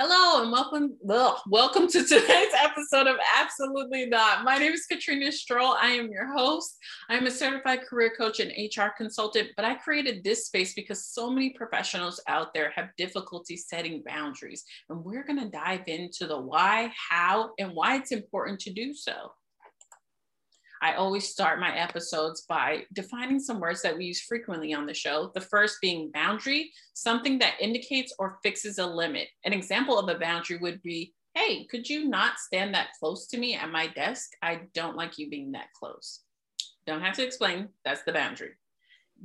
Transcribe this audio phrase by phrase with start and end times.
[0.00, 0.96] Hello and welcome.
[1.10, 4.44] Ugh, welcome to today's episode of Absolutely Not.
[4.44, 5.74] My name is Katrina Strohl.
[5.76, 6.76] I am your host.
[7.08, 11.28] I'm a certified career coach and HR consultant, but I created this space because so
[11.28, 14.62] many professionals out there have difficulty setting boundaries.
[14.88, 18.94] And we're going to dive into the why, how, and why it's important to do
[18.94, 19.32] so.
[20.80, 24.94] I always start my episodes by defining some words that we use frequently on the
[24.94, 25.30] show.
[25.34, 29.28] The first being boundary, something that indicates or fixes a limit.
[29.44, 33.38] An example of a boundary would be Hey, could you not stand that close to
[33.38, 34.30] me at my desk?
[34.42, 36.20] I don't like you being that close.
[36.86, 38.52] Don't have to explain, that's the boundary.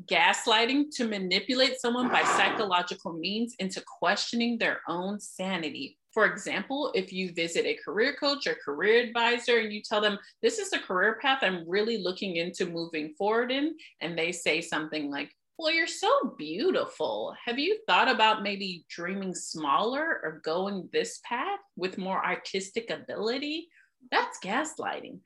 [0.06, 7.12] Gaslighting to manipulate someone by psychological means into questioning their own sanity for example, if
[7.12, 10.78] you visit a career coach or career advisor and you tell them, this is the
[10.78, 15.72] career path I'm really looking into moving forward in, and they say something like, well,
[15.72, 17.36] you're so beautiful.
[17.44, 23.70] Have you thought about maybe dreaming smaller or going this path with more artistic ability?
[24.12, 25.20] That's gaslighting.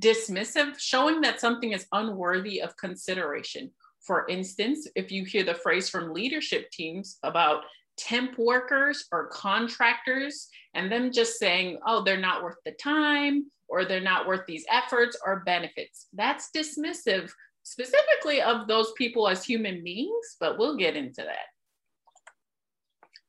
[0.00, 3.70] Dismissive, showing that something is unworthy of consideration.
[4.00, 7.64] For instance, if you hear the phrase from leadership teams about
[7.98, 13.84] temp workers or contractors and them just saying, oh, they're not worth the time or
[13.84, 16.06] they're not worth these efforts or benefits.
[16.14, 17.30] That's dismissive
[17.64, 21.48] specifically of those people as human beings, but we'll get into that.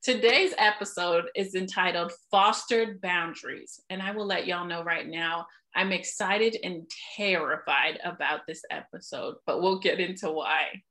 [0.02, 3.80] Today's episode is entitled Fostered Boundaries.
[3.90, 5.46] And I will let y'all know right now,
[5.76, 10.82] I'm excited and terrified about this episode, but we'll get into why.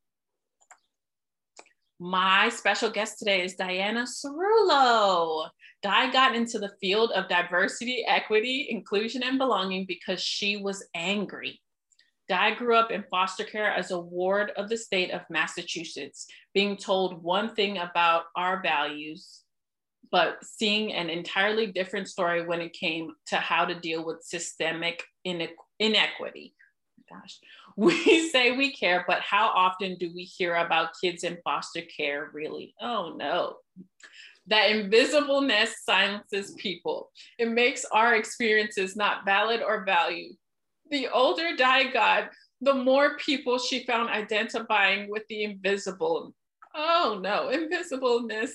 [2.01, 5.49] My special guest today is Diana Ciruolo.
[5.83, 11.59] Di got into the field of diversity, equity, inclusion, and belonging because she was angry.
[12.29, 16.77] Di grew up in foster care as a ward of the state of Massachusetts, being
[16.77, 19.41] told one thing about our values,
[20.09, 25.03] but seeing an entirely different story when it came to how to deal with systemic
[25.25, 26.55] inequity.
[27.09, 27.39] Gosh,
[27.79, 32.29] we say we care, but how often do we hear about kids in foster care
[32.33, 32.75] really?
[32.81, 33.57] Oh no.
[34.47, 37.11] That invisibleness silences people.
[37.37, 40.35] It makes our experiences not valid or valued.
[40.89, 46.33] The older Di got, the more people she found identifying with the invisible.
[46.75, 48.51] Oh no, invisibleness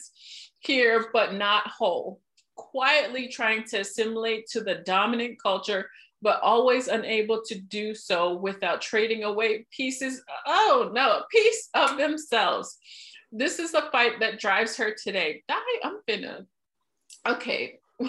[0.61, 2.21] here, but not whole.
[2.57, 5.89] Quietly trying to assimilate to the dominant culture
[6.25, 11.99] but always unable to do so without trading away pieces, oh no, a piece of
[11.99, 12.79] themselves.
[13.31, 15.45] This is the fight that drives her today.
[15.47, 15.55] Di,
[15.85, 16.47] I'm finna.
[17.29, 17.79] Okay.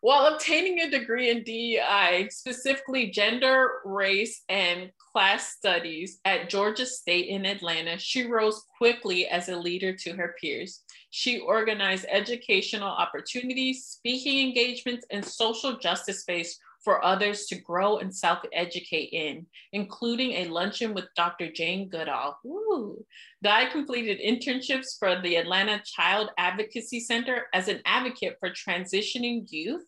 [0.00, 7.28] While obtaining a degree in DEI, specifically gender, race, and class studies at Georgia State
[7.28, 10.82] in Atlanta, she rose quickly as a leader to her peers.
[11.10, 18.14] She organized educational opportunities, speaking engagements, and social justice space for others to grow and
[18.14, 21.50] self educate in, including a luncheon with Dr.
[21.50, 22.38] Jane Goodall.
[22.46, 23.04] Ooh.
[23.42, 29.84] Di completed internships for the Atlanta Child Advocacy Center as an advocate for transitioning youth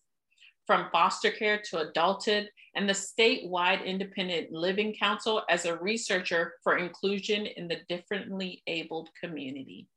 [0.66, 6.78] from foster care to adulthood and the statewide Independent Living Council as a researcher for
[6.78, 9.88] inclusion in the differently abled community.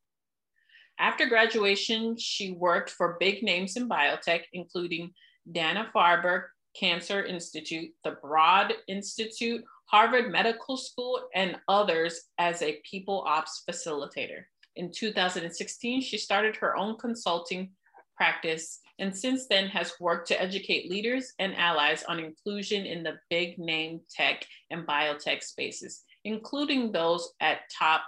[0.99, 5.13] After graduation, she worked for big names in biotech, including
[5.51, 6.45] Dana Farber,
[6.79, 14.43] Cancer Institute, the Broad Institute, Harvard Medical School, and others as a people ops facilitator.
[14.75, 17.71] In 2016, she started her own consulting
[18.15, 23.17] practice and since then has worked to educate leaders and allies on inclusion in the
[23.29, 28.03] big name tech and biotech spaces, including those at top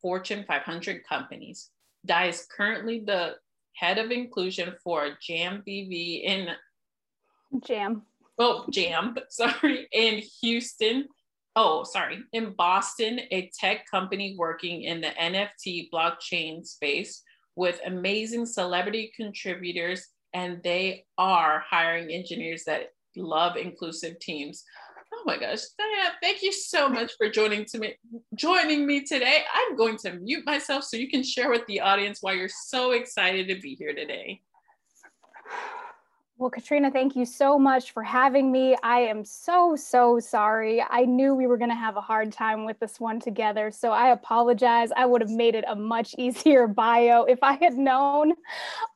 [0.00, 1.70] Fortune 500 companies.
[2.04, 3.34] Di is currently the
[3.74, 6.48] head of inclusion for JAM BV in
[7.64, 8.02] Jam.
[8.38, 11.06] Oh, Jam, sorry, in Houston.
[11.54, 17.22] Oh, sorry, in Boston, a tech company working in the NFT blockchain space
[17.56, 24.64] with amazing celebrity contributors, and they are hiring engineers that love inclusive teams.
[25.14, 27.94] Oh my gosh, Diana, thank you so much for joining to me
[28.34, 29.44] joining me today.
[29.54, 32.92] I'm going to mute myself so you can share with the audience why you're so
[32.92, 34.42] excited to be here today.
[36.38, 38.76] Well, Katrina, thank you so much for having me.
[38.82, 40.84] I am so, so sorry.
[40.86, 43.90] I knew we were going to have a hard time with this one together, so
[43.90, 44.90] I apologize.
[44.94, 48.34] I would have made it a much easier bio if I had known.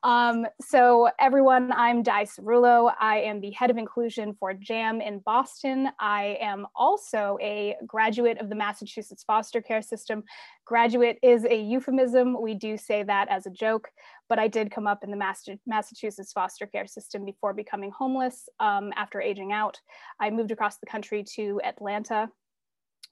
[0.03, 2.93] Um, so, everyone, I'm Di Ciruolo.
[3.01, 5.89] I am the head of inclusion for JAM in Boston.
[5.99, 10.25] I am also a graduate of the Massachusetts foster care system.
[10.67, 12.39] Graduate is a euphemism.
[12.39, 13.91] We do say that as a joke
[14.31, 18.93] but I did come up in the Massachusetts foster care system before becoming homeless um,
[18.97, 19.79] after aging out.
[20.21, 22.31] I moved across the country to Atlanta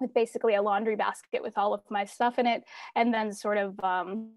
[0.00, 2.62] with basically a laundry basket with all of my stuff in it,
[2.94, 4.30] and then sort of um,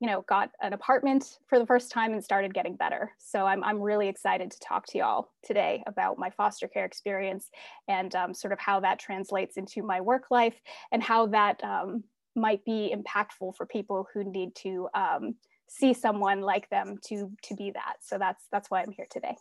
[0.00, 3.12] you know, got an apartment for the first time and started getting better.
[3.18, 7.48] So I'm, I'm really excited to talk to y'all today about my foster care experience
[7.88, 10.60] and um, sort of how that translates into my work life
[10.92, 12.04] and how that um,
[12.36, 15.36] might be impactful for people who need to um,
[15.68, 17.96] see someone like them to to be that.
[18.00, 19.36] So that's that's why I'm here today.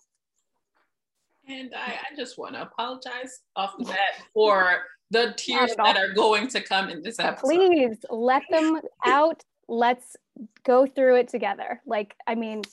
[1.47, 3.97] And I, I just want to apologize off the bat
[4.33, 7.47] for the tears that are going to come in this episode.
[7.47, 10.15] Please let them out let's
[10.63, 11.81] go through it together.
[11.85, 12.63] Like, I mean,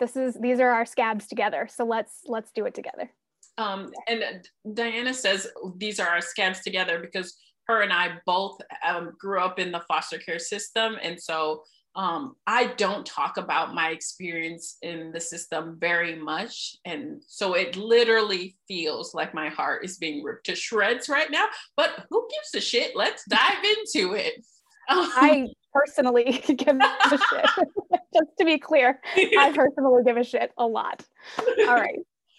[0.00, 1.68] this is these are our scabs together.
[1.70, 3.10] So let's let's do it together.
[3.58, 7.36] Um, and Diana says these are our scabs together because
[7.68, 11.62] her and I both um, grew up in the foster care system, and so
[11.94, 16.76] um, I don't talk about my experience in the system very much.
[16.84, 21.46] And so it literally feels like my heart is being ripped to shreds right now.
[21.76, 22.96] But who gives a shit?
[22.96, 24.44] Let's dive into it.
[24.88, 27.46] I personally give a shit.
[28.14, 31.04] Just to be clear, I personally give a shit a lot.
[31.38, 31.98] All right.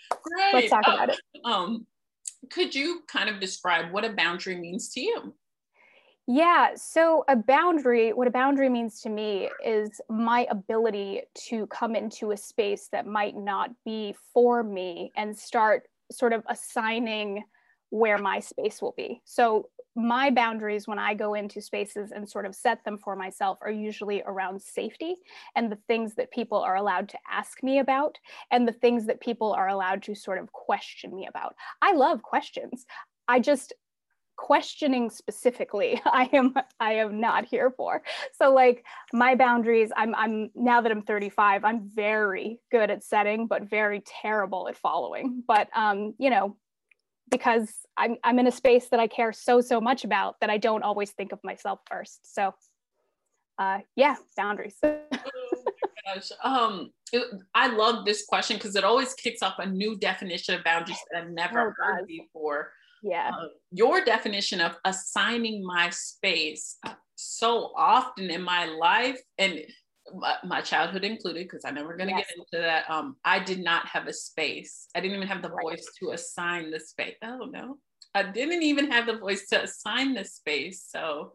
[0.10, 0.54] Great.
[0.54, 1.20] Let's talk about it.
[1.44, 1.86] Um,
[2.52, 5.34] could you kind of describe what a boundary means to you?
[6.26, 11.96] Yeah, so a boundary, what a boundary means to me is my ability to come
[11.96, 17.44] into a space that might not be for me and start sort of assigning
[17.90, 19.22] where my space will be.
[19.26, 23.60] So my boundaries when I go into spaces and sort of set them for myself
[23.62, 25.18] are usually around safety
[25.56, 28.18] and the things that people are allowed to ask me about
[28.50, 31.54] and the things that people are allowed to sort of question me about.
[31.82, 32.86] I love questions.
[33.28, 33.74] I just
[34.36, 38.02] questioning specifically i am i am not here for
[38.34, 38.84] so like
[39.14, 44.02] my boundaries i'm i'm now that i'm 35 i'm very good at setting but very
[44.06, 46.56] terrible at following but um you know
[47.30, 50.58] because I'm, I'm in a space that I care so, so much about that I
[50.58, 52.20] don't always think of myself first.
[52.36, 52.54] So,
[53.58, 54.76] uh, yeah, boundaries.
[54.84, 55.00] oh
[56.44, 57.24] um, it,
[57.56, 61.24] I love this question because it always kicks off a new definition of boundaries that
[61.24, 62.72] I've never oh, heard before.
[63.04, 63.32] Yeah.
[63.38, 69.60] Uh, your definition of assigning my space uh, so often in my life, and
[70.16, 72.28] my, my childhood included, because I'm never going to yes.
[72.28, 72.90] get into that.
[72.90, 74.88] Um, I did not have a space.
[74.96, 75.64] I didn't even have the right.
[75.64, 77.16] voice to assign the space.
[77.24, 77.78] Oh no,
[78.16, 80.86] I didn't even have the voice to assign the space.
[80.88, 81.34] So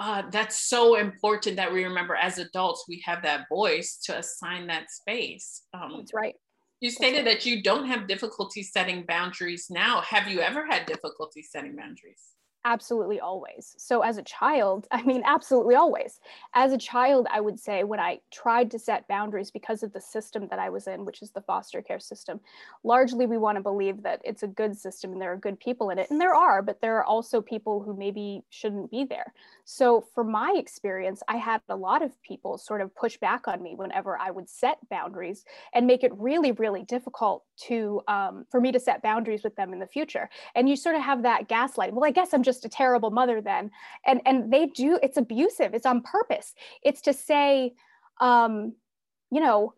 [0.00, 4.66] uh, that's so important that we remember as adults we have that voice to assign
[4.66, 5.62] that space.
[5.72, 6.34] Um, that's right.
[6.84, 10.02] You stated that you don't have difficulty setting boundaries now.
[10.02, 12.33] Have you ever had difficulty setting boundaries?
[12.64, 13.74] Absolutely always.
[13.78, 16.20] So as a child, I mean, absolutely always.
[16.54, 20.00] As a child, I would say when I tried to set boundaries because of the
[20.00, 22.40] system that I was in, which is the foster care system,
[22.82, 25.90] largely we want to believe that it's a good system and there are good people
[25.90, 26.10] in it.
[26.10, 29.32] And there are, but there are also people who maybe shouldn't be there.
[29.64, 33.62] So for my experience, I had a lot of people sort of push back on
[33.62, 38.60] me whenever I would set boundaries and make it really, really difficult to um, for
[38.60, 40.28] me to set boundaries with them in the future.
[40.54, 41.94] And you sort of have that gaslight.
[41.94, 43.70] Well, I guess I'm just just a terrible mother then
[44.06, 47.72] and and they do it's abusive it's on purpose it's to say
[48.20, 48.72] um
[49.30, 49.74] you know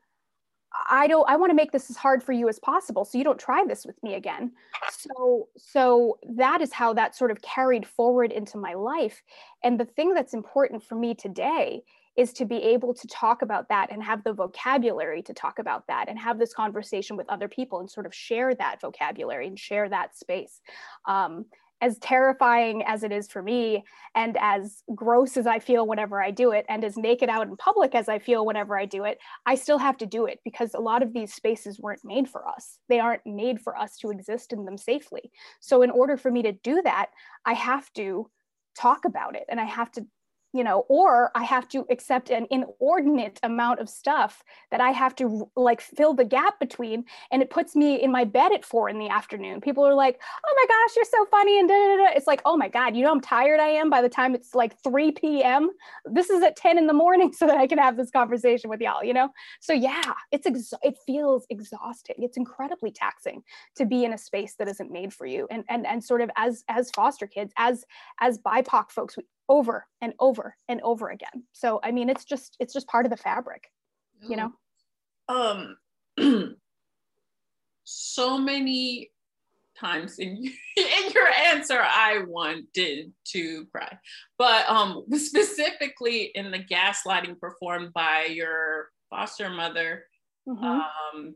[0.90, 3.24] I don't I want to make this as hard for you as possible so you
[3.24, 4.52] don't try this with me again.
[4.90, 9.22] So so that is how that sort of carried forward into my life
[9.64, 11.82] and the thing that's important for me today
[12.16, 15.86] is to be able to talk about that and have the vocabulary to talk about
[15.86, 19.58] that and have this conversation with other people and sort of share that vocabulary and
[19.58, 20.60] share that space.
[21.04, 21.44] Um,
[21.80, 26.30] as terrifying as it is for me and as gross as I feel whenever I
[26.30, 29.18] do it and as naked out in public as I feel whenever I do it,
[29.44, 32.48] I still have to do it because a lot of these spaces weren't made for
[32.48, 32.78] us.
[32.88, 35.30] They aren't made for us to exist in them safely.
[35.60, 37.10] So in order for me to do that,
[37.44, 38.30] I have to
[38.78, 40.06] talk about it and I have to
[40.56, 45.14] you know or i have to accept an inordinate amount of stuff that i have
[45.14, 48.88] to like fill the gap between and it puts me in my bed at four
[48.88, 49.60] in the afternoon.
[49.60, 52.16] People are like oh my gosh you're so funny and da, da, da.
[52.16, 54.54] it's like oh my god you know i'm tired i am by the time it's
[54.54, 55.70] like 3 p.m
[56.04, 58.80] this is at 10 in the morning so that i can have this conversation with
[58.80, 59.28] y'all you know?
[59.60, 62.16] So yeah it's ex- it feels exhausting.
[62.18, 63.42] It's incredibly taxing
[63.76, 65.46] to be in a space that isn't made for you.
[65.50, 67.84] And and and sort of as as foster kids as
[68.20, 72.56] as bipoc folks we over and over and over again so i mean it's just
[72.60, 73.70] it's just part of the fabric
[74.28, 74.52] you know
[75.28, 75.76] um
[77.84, 79.10] so many
[79.78, 80.36] times in,
[80.76, 83.98] in your answer I wanted to cry.
[84.38, 90.04] But um, specifically in the gaslighting performed by your foster mother,
[90.48, 90.64] mm-hmm.
[90.64, 91.34] um,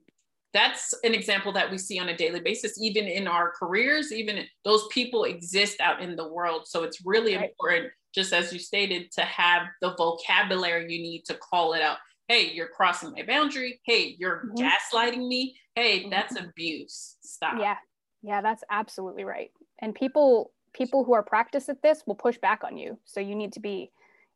[0.52, 4.44] that's an example that we see on a daily basis, even in our careers, even
[4.64, 6.66] those people exist out in the world.
[6.66, 7.50] So it's really right.
[7.50, 11.98] important, just as you stated, to have the vocabulary you need to call it out.
[12.28, 13.80] Hey, you're crossing my boundary.
[13.84, 14.64] Hey, you're mm-hmm.
[14.64, 15.56] gaslighting me.
[15.74, 16.10] Hey, mm-hmm.
[16.10, 17.16] that's abuse.
[17.22, 17.54] Stop.
[17.58, 17.76] Yeah.
[18.22, 19.50] Yeah, that's absolutely right.
[19.80, 22.98] And people people who are practiced at this will push back on you.
[23.04, 23.90] So you need to be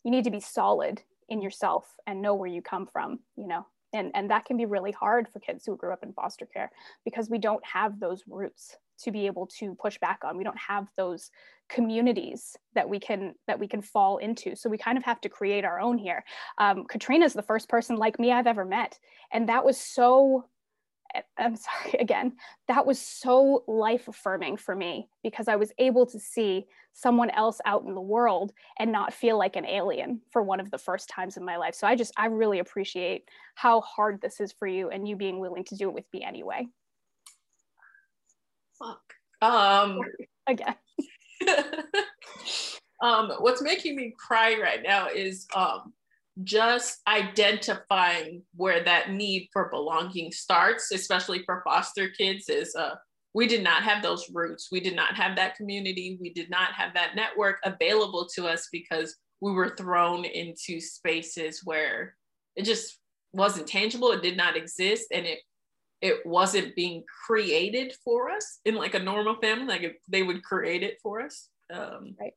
[0.04, 3.66] you need to be solid in yourself and know where you come from, you know
[3.94, 6.70] and and that can be really hard for kids who grew up in foster care
[7.04, 10.36] because we don't have those roots to be able to push back on.
[10.36, 11.30] We don't have those
[11.68, 14.54] communities that we can that we can fall into.
[14.54, 16.24] So we kind of have to create our own here.
[16.58, 18.98] Um, katrina's the first person like me i've ever met
[19.32, 20.44] and that was so
[21.38, 22.32] I'm sorry again,
[22.68, 27.60] that was so life affirming for me because I was able to see someone else
[27.64, 31.08] out in the world and not feel like an alien for one of the first
[31.08, 31.74] times in my life.
[31.74, 35.40] So I just, I really appreciate how hard this is for you and you being
[35.40, 36.66] willing to do it with me anyway.
[38.78, 39.02] Fuck.
[39.42, 40.00] Um,
[40.46, 40.76] again.
[43.02, 45.92] um, what's making me cry right now is um,
[46.42, 52.96] just identifying where that need for belonging starts, especially for foster kids, is uh,
[53.34, 54.68] we did not have those roots.
[54.72, 56.18] We did not have that community.
[56.20, 61.60] We did not have that network available to us because we were thrown into spaces
[61.64, 62.16] where
[62.56, 62.98] it just
[63.32, 64.10] wasn't tangible.
[64.10, 65.38] It did not exist, and it
[66.00, 69.66] it wasn't being created for us in like a normal family.
[69.66, 71.48] Like they would create it for us.
[71.72, 72.34] Um, right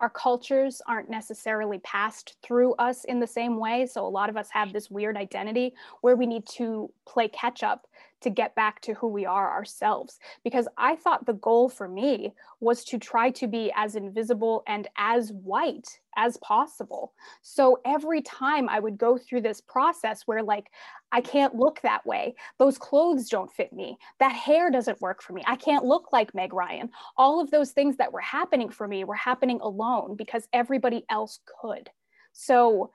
[0.00, 3.86] our cultures aren't necessarily passed through us in the same way.
[3.86, 4.74] So a lot of us have mm-hmm.
[4.74, 7.86] this weird identity where we need to play catch up
[8.22, 10.18] to get back to who we are ourselves.
[10.42, 14.88] Because I thought the goal for me was to try to be as invisible and
[14.96, 17.12] as white as possible.
[17.42, 20.70] So every time I would go through this process where, like,
[21.12, 25.32] I can't look that way, those clothes don't fit me, that hair doesn't work for
[25.32, 26.90] me, I can't look like Meg Ryan.
[27.16, 31.40] All of those things that were happening for me were happening alone because everybody else
[31.60, 31.90] could.
[32.32, 32.90] So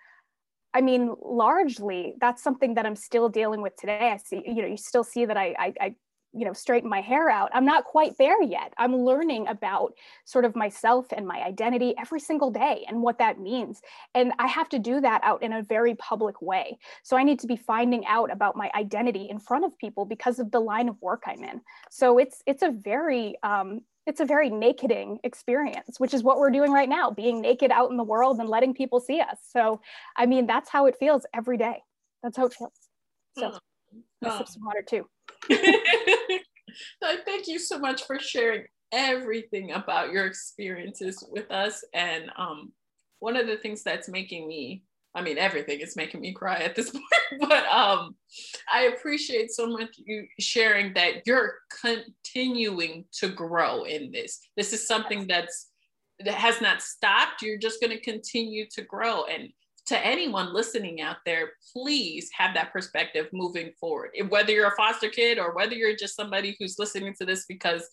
[0.73, 4.11] I mean, largely that's something that I'm still dealing with today.
[4.13, 5.95] I see, you know, you still see that I, I, I
[6.33, 7.49] you know straighten my hair out.
[7.53, 8.73] I'm not quite there yet.
[8.77, 9.93] I'm learning about
[10.25, 13.81] sort of myself and my identity every single day and what that means.
[14.13, 16.77] And i have to do that out in a very public way.
[17.03, 20.39] So i need to be finding out about my identity in front of people because
[20.39, 21.61] of the line of work i'm in.
[21.89, 26.49] So it's it's a very um, it's a very nakeding experience, which is what we're
[26.49, 29.37] doing right now, being naked out in the world and letting people see us.
[29.51, 29.81] So,
[30.17, 31.83] I mean, that's how it feels every day.
[32.23, 32.73] That's how it feels.
[33.37, 33.59] So,
[34.25, 34.37] oh.
[34.39, 35.07] sip some water too.
[37.01, 41.83] Thank you so much for sharing everything about your experiences with us.
[41.93, 42.73] And um,
[43.19, 44.81] one of the things that's making me
[45.15, 47.03] I mean, everything is making me cry at this point,
[47.41, 48.15] but um,
[48.71, 54.39] I appreciate so much you sharing that you're continuing to grow in this.
[54.55, 55.69] This is something that's
[56.19, 57.41] that has not stopped.
[57.41, 59.23] You're just going to continue to grow.
[59.25, 59.49] And
[59.87, 64.11] to anyone listening out there, please have that perspective moving forward.
[64.27, 67.87] Whether you're a foster kid or whether you're just somebody who's listening to this because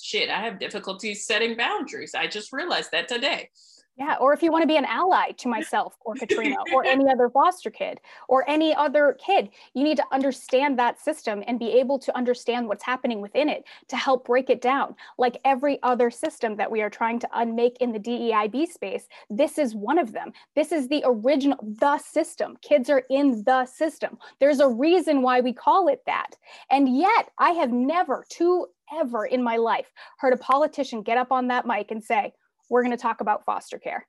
[0.00, 2.14] shit, I have difficulties setting boundaries.
[2.14, 3.50] I just realized that today.
[3.98, 7.10] Yeah, or if you want to be an ally to myself or Katrina or any
[7.10, 11.72] other foster kid or any other kid, you need to understand that system and be
[11.72, 14.94] able to understand what's happening within it to help break it down.
[15.18, 19.58] Like every other system that we are trying to unmake in the DEIB space, this
[19.58, 20.32] is one of them.
[20.56, 22.56] This is the original, the system.
[22.62, 24.16] Kids are in the system.
[24.40, 26.30] There's a reason why we call it that.
[26.70, 28.68] And yet, I have never, to
[28.98, 32.32] ever in my life, heard a politician get up on that mic and say,
[32.72, 34.06] we're going to talk about foster care.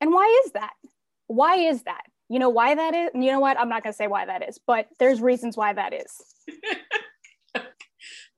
[0.00, 0.72] And why is that?
[1.28, 2.02] Why is that?
[2.28, 3.10] You know why that is?
[3.14, 3.58] You know what?
[3.58, 6.10] I'm not going to say why that is, but there's reasons why that is.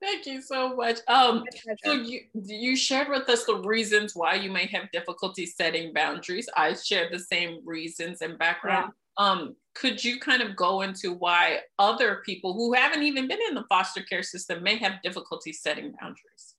[0.02, 0.98] Thank you so much.
[1.08, 1.44] Um,
[1.84, 6.48] so you you shared with us the reasons why you may have difficulty setting boundaries.
[6.56, 8.92] I shared the same reasons and background.
[9.18, 9.24] Yeah.
[9.24, 13.54] Um, could you kind of go into why other people who haven't even been in
[13.54, 16.56] the foster care system may have difficulty setting boundaries?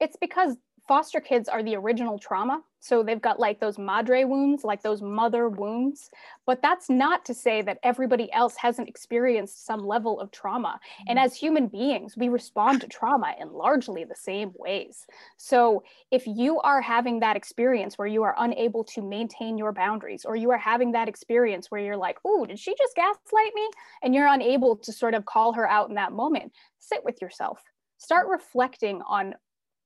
[0.00, 0.56] It's because
[0.92, 2.60] foster kids are the original trauma.
[2.80, 6.10] So they've got like those madre wounds, like those mother wounds.
[6.44, 10.78] But that's not to say that everybody else hasn't experienced some level of trauma.
[10.78, 11.04] Mm-hmm.
[11.08, 15.06] And as human beings, we respond to trauma in largely the same ways.
[15.38, 20.26] So if you are having that experience where you are unable to maintain your boundaries,
[20.26, 23.66] or you are having that experience where you're like, oh, did she just gaslight me?
[24.02, 27.62] And you're unable to sort of call her out in that moment, sit with yourself
[27.98, 29.32] start reflecting on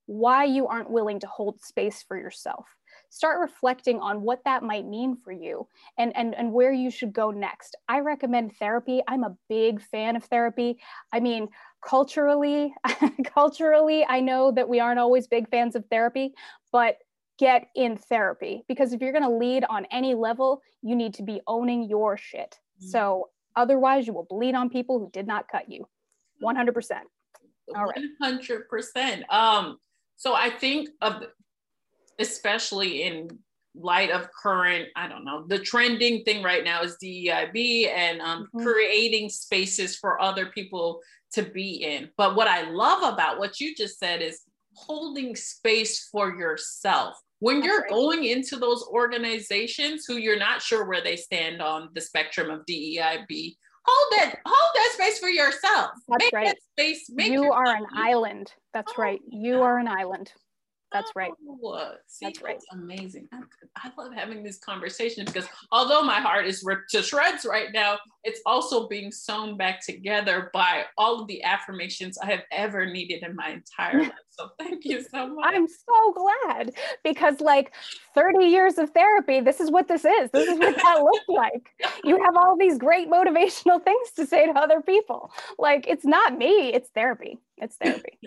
[0.07, 2.65] why you aren't willing to hold space for yourself
[3.09, 7.13] start reflecting on what that might mean for you and, and, and where you should
[7.13, 7.75] go next.
[7.87, 9.01] I recommend therapy.
[9.07, 10.79] I'm a big fan of therapy.
[11.13, 11.47] I mean,
[11.81, 12.73] culturally,
[13.23, 16.33] culturally, I know that we aren't always big fans of therapy,
[16.71, 16.97] but
[17.39, 21.23] get in therapy because if you're going to lead on any level, you need to
[21.23, 22.59] be owning your shit.
[22.81, 22.89] Mm-hmm.
[22.89, 25.87] So otherwise, you will bleed on people who did not cut you.
[26.43, 26.99] 100%.
[27.75, 28.01] All right.
[28.21, 29.33] 100%.
[29.33, 29.77] Um,
[30.17, 31.23] so I think of
[32.19, 33.29] especially in
[33.75, 38.43] light of current, I don't know, the trending thing right now is DEIB and um,
[38.43, 38.63] mm-hmm.
[38.63, 40.99] creating spaces for other people
[41.33, 42.09] to be in.
[42.17, 44.41] But what I love about what you just said is
[44.73, 47.19] holding space for yourself.
[47.39, 47.89] When you're right.
[47.89, 52.65] going into those organizations who you're not sure where they stand on the spectrum of
[52.65, 53.55] DEIB,
[53.87, 55.91] hold that hold that space for yourself.
[56.07, 56.47] That's make right.
[56.47, 57.09] That space.
[57.09, 58.51] Make you are an island.
[58.73, 59.19] That's oh, right.
[59.27, 60.31] You are an island.
[60.91, 61.31] That's right.
[61.63, 62.57] Oh, see, that's right.
[62.71, 63.27] amazing.
[63.33, 63.39] I,
[63.75, 67.97] I, love having these conversations because although my heart is ripped to shreds right now,
[68.23, 73.23] it's also being sewn back together by all of the affirmations I have ever needed
[73.23, 74.11] in my entire life.
[74.29, 75.45] So thank you so much.
[75.45, 76.71] I'm so glad
[77.03, 77.73] because like
[78.15, 80.29] 30 years of therapy, this is what this is.
[80.31, 81.69] This is what that looked like.
[82.05, 85.31] You have all these great motivational things to say to other people.
[85.57, 87.39] Like it's not me, it's therapy.
[87.57, 88.19] It's therapy.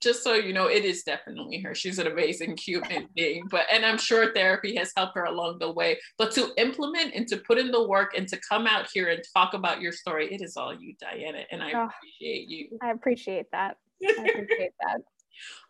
[0.00, 1.74] Just so you know, it is definitely her.
[1.74, 5.70] She's an amazing human being, but and I'm sure therapy has helped her along the
[5.70, 5.98] way.
[6.18, 9.22] But to implement and to put in the work and to come out here and
[9.34, 12.78] talk about your story, it is all you, Diana, and I oh, appreciate you.
[12.82, 13.76] I appreciate that.
[14.04, 15.00] I appreciate that.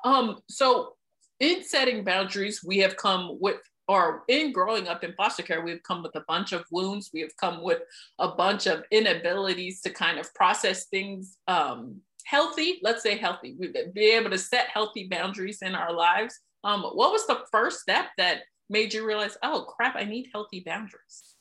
[0.04, 0.94] Um, so
[1.40, 5.82] in setting boundaries, we have come with or in growing up in foster care, we've
[5.82, 7.10] come with a bunch of wounds.
[7.12, 7.80] We have come with
[8.18, 13.56] a bunch of inabilities to kind of process things um, healthy, let's say healthy,
[13.94, 16.38] be able to set healthy boundaries in our lives.
[16.64, 20.62] Um, what was the first step that made you realize, oh crap, I need healthy
[20.64, 21.34] boundaries?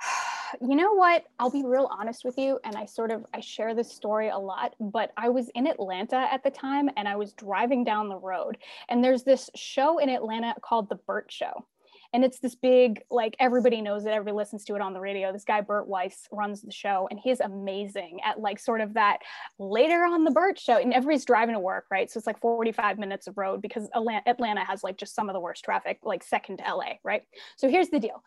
[0.62, 1.26] You know what?
[1.38, 4.38] I'll be real honest with you, and I sort of I share this story a
[4.38, 8.16] lot, but I was in Atlanta at the time and I was driving down the
[8.16, 8.56] road,
[8.88, 11.66] and there's this show in Atlanta called The Bert Show
[12.12, 15.32] and it's this big like everybody knows it everybody listens to it on the radio.
[15.32, 19.18] This guy bert weiss runs the show and he's amazing at like sort of that
[19.58, 22.10] later on the bert show and everybody's driving to work right?
[22.10, 25.40] So it's like 45 minutes of road because atlanta has like just some of the
[25.40, 27.22] worst traffic like second to la right?
[27.56, 28.22] So here's the deal.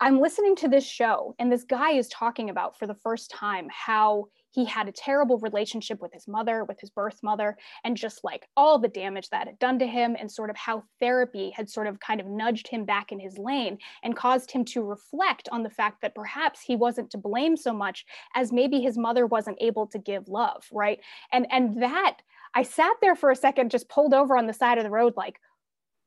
[0.00, 3.68] I'm listening to this show and this guy is talking about for the first time
[3.70, 8.22] how he had a terrible relationship with his mother, with his birth mother, and just
[8.22, 11.68] like all the damage that had done to him, and sort of how therapy had
[11.68, 15.48] sort of kind of nudged him back in his lane and caused him to reflect
[15.50, 19.26] on the fact that perhaps he wasn't to blame so much as maybe his mother
[19.26, 21.00] wasn't able to give love, right?
[21.32, 22.18] And and that
[22.54, 25.14] I sat there for a second, just pulled over on the side of the road,
[25.16, 25.40] like,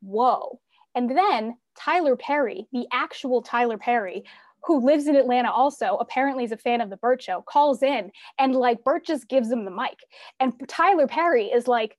[0.02, 0.60] whoa.
[0.94, 4.24] And then Tyler Perry, the actual Tyler Perry,
[4.66, 8.12] who lives in Atlanta also, apparently is a fan of the Bert Show, calls in
[8.40, 10.00] and like Bert just gives him the mic.
[10.40, 11.98] And Tyler Perry is like,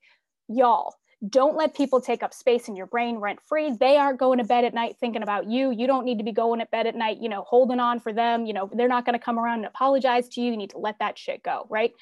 [0.48, 0.94] y'all,
[1.26, 3.74] don't let people take up space in your brain rent free.
[3.78, 5.70] They aren't going to bed at night thinking about you.
[5.70, 8.12] You don't need to be going to bed at night, you know, holding on for
[8.12, 8.44] them.
[8.44, 10.50] You know, they're not going to come around and apologize to you.
[10.50, 11.92] You need to let that shit go, right?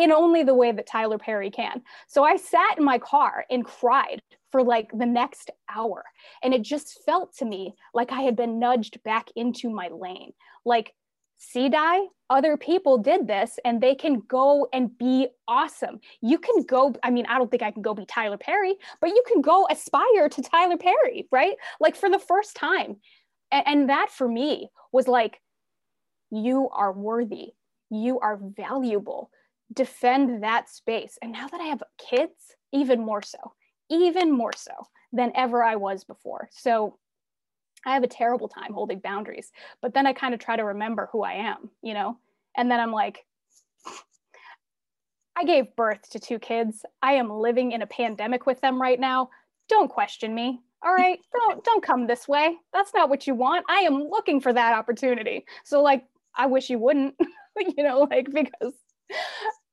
[0.00, 1.82] In only the way that Tyler Perry can.
[2.08, 6.04] So I sat in my car and cried for like the next hour.
[6.42, 10.32] And it just felt to me like I had been nudged back into my lane.
[10.64, 10.94] Like,
[11.38, 16.00] see, Di, other people did this and they can go and be awesome.
[16.22, 19.10] You can go, I mean, I don't think I can go be Tyler Perry, but
[19.10, 21.56] you can go aspire to Tyler Perry, right?
[21.78, 22.96] Like for the first time.
[23.52, 25.40] And, that for me was like,
[26.30, 27.48] you are worthy,
[27.90, 29.30] you are valuable.
[29.72, 31.18] Defend that space.
[31.22, 33.38] And now that I have kids, even more so
[33.90, 34.72] even more so
[35.12, 36.48] than ever I was before.
[36.52, 36.96] So
[37.84, 39.50] I have a terrible time holding boundaries,
[39.82, 42.16] but then I kind of try to remember who I am, you know?
[42.56, 43.24] And then I'm like,
[45.36, 46.84] I gave birth to two kids.
[47.02, 49.30] I am living in a pandemic with them right now.
[49.68, 50.60] Don't question me.
[50.82, 52.56] All right, don't don't come this way.
[52.72, 53.64] That's not what you want.
[53.68, 55.46] I am looking for that opportunity.
[55.64, 56.04] So like
[56.36, 57.14] I wish you wouldn't,
[57.76, 58.74] you know, like because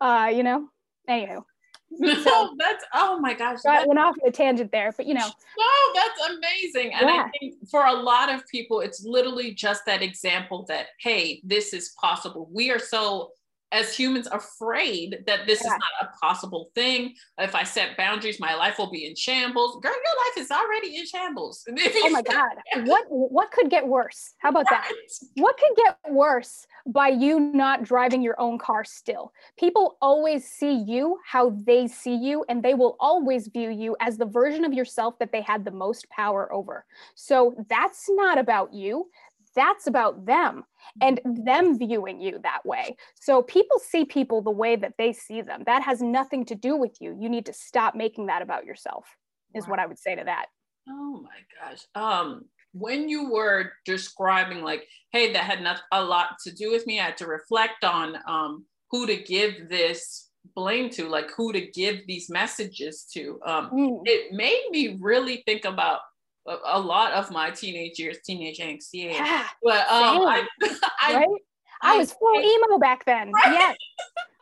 [0.01, 0.67] uh, you know,
[1.09, 1.43] anywho.
[1.89, 3.59] No, so, that's oh my gosh.
[3.65, 5.27] I went off on a tangent there, but you know.
[5.57, 6.93] Oh, that's amazing.
[6.93, 7.25] And yeah.
[7.25, 11.73] I think for a lot of people, it's literally just that example that, hey, this
[11.73, 12.49] is possible.
[12.51, 13.31] We are so
[13.71, 15.73] as humans afraid that this yeah.
[15.73, 17.13] is not a possible thing.
[17.37, 19.79] If I set boundaries, my life will be in shambles.
[19.81, 21.65] Girl, your life is already in shambles.
[21.69, 22.55] oh my God.
[22.85, 24.33] What what could get worse?
[24.39, 24.89] How about that?
[25.35, 29.33] What could get worse by you not driving your own car still?
[29.57, 34.17] People always see you how they see you, and they will always view you as
[34.17, 36.85] the version of yourself that they had the most power over.
[37.15, 39.09] So that's not about you
[39.57, 40.63] that's about them
[41.01, 42.95] and them viewing you that way.
[43.15, 45.63] So people see people the way that they see them.
[45.65, 47.17] That has nothing to do with you.
[47.19, 49.05] You need to stop making that about yourself,
[49.53, 49.71] is wow.
[49.71, 50.45] what I would say to that.
[50.87, 51.85] Oh my gosh.
[51.95, 56.85] Um, when you were describing like, hey, that had not a lot to do with
[56.85, 61.51] me, I had to reflect on um, who to give this blame to, like who
[61.51, 63.39] to give these messages to.
[63.45, 64.01] Um, mm.
[64.05, 65.99] It made me really think about
[66.47, 68.89] a, lot of my teenage years, teenage angst.
[68.93, 69.11] Yeah.
[69.11, 70.47] yeah but um, I,
[71.01, 71.27] I, right?
[71.81, 73.31] I, I, was full emo back then.
[73.31, 73.53] Right?
[73.53, 73.77] Yes.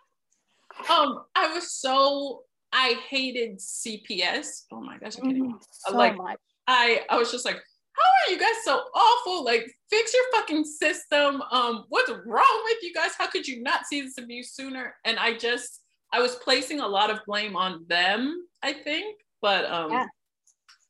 [0.89, 4.63] um, I was so I hated CPS.
[4.71, 5.53] Oh my gosh, I'm kidding.
[5.53, 6.37] Mm, so like much.
[6.67, 9.43] I I was just like, how are you guys so awful?
[9.43, 11.41] Like, fix your fucking system.
[11.51, 13.11] Um, what's wrong with you guys?
[13.17, 14.95] How could you not see this abuse sooner?
[15.05, 15.81] And I just
[16.13, 19.17] I was placing a lot of blame on them, I think.
[19.41, 20.05] But um yeah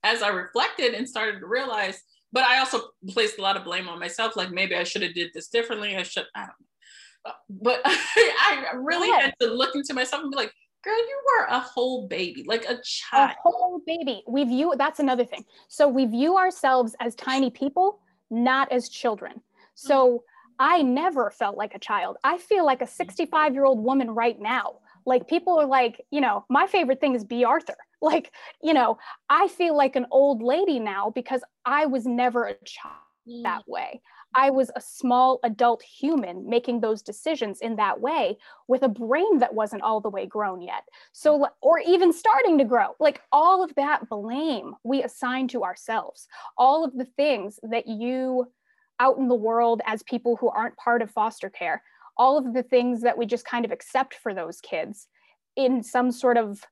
[0.06, 2.00] as I reflected and started to realize,
[2.32, 4.36] but I also placed a lot of blame on myself.
[4.36, 5.98] Like maybe I should have did this differently.
[5.98, 7.34] I should, I don't know.
[7.50, 11.60] But I really had to look into myself and be like, girl, you were a
[11.60, 13.32] whole baby, like a child.
[13.32, 14.22] A whole baby.
[14.28, 15.44] We view, that's another thing.
[15.68, 19.42] So we view ourselves as tiny people, not as children.
[19.74, 20.18] So mm-hmm.
[20.60, 22.18] I never felt like a child.
[22.24, 24.76] I feel like a 65 year old woman right now.
[25.06, 27.76] Like people are like, you know, my favorite thing is Bea Arthur.
[28.02, 29.00] Like, you know,
[29.32, 33.42] I feel like an old lady now because I was never a child mm.
[33.42, 34.02] that way.
[34.36, 38.38] I was a small adult human making those decisions in that way
[38.68, 40.84] with a brain that wasn't all the way grown yet.
[41.14, 46.28] So, or even starting to grow, like all of that blame we assign to ourselves,
[46.58, 48.52] all of the things that you
[49.00, 51.82] out in the world as people who aren't part of foster care,
[52.18, 55.08] all of the things that we just kind of accept for those kids
[55.56, 56.64] in some sort of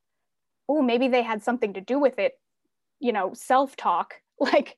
[0.70, 2.34] oh, maybe they had something to do with it,
[3.00, 4.16] you know, self talk.
[4.40, 4.76] Like,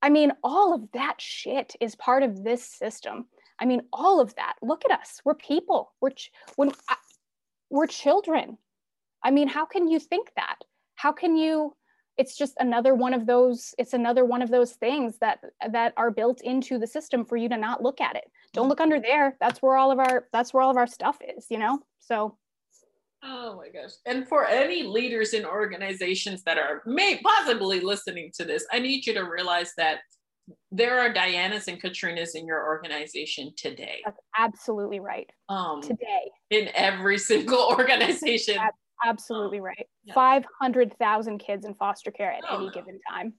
[0.00, 3.26] I mean, all of that shit is part of this system.
[3.58, 4.54] I mean, all of that.
[4.62, 5.20] Look at us.
[5.24, 5.92] We're people.
[6.00, 6.96] We're ch- when I,
[7.68, 8.56] we're children.
[9.22, 10.60] I mean, how can you think that?
[10.94, 11.74] How can you?
[12.18, 13.74] It's just another one of those.
[13.78, 17.48] It's another one of those things that that are built into the system for you
[17.48, 18.24] to not look at it.
[18.52, 19.36] Don't look under there.
[19.40, 20.28] That's where all of our.
[20.32, 21.46] That's where all of our stuff is.
[21.50, 21.80] You know.
[21.98, 22.36] So
[23.24, 23.92] Oh my gosh.
[24.04, 29.06] And for any leaders in organizations that are may possibly listening to this, I need
[29.06, 30.00] you to realize that
[30.72, 34.02] there are Dianas and Katrinas in your organization today.
[34.04, 35.30] That's absolutely right.
[35.48, 36.30] Um, today.
[36.50, 38.56] In every single organization.
[39.02, 39.86] That's absolutely um, right.
[40.04, 40.14] Yeah.
[40.14, 42.72] 500,000 kids in foster care at oh, any no.
[42.72, 43.34] given time.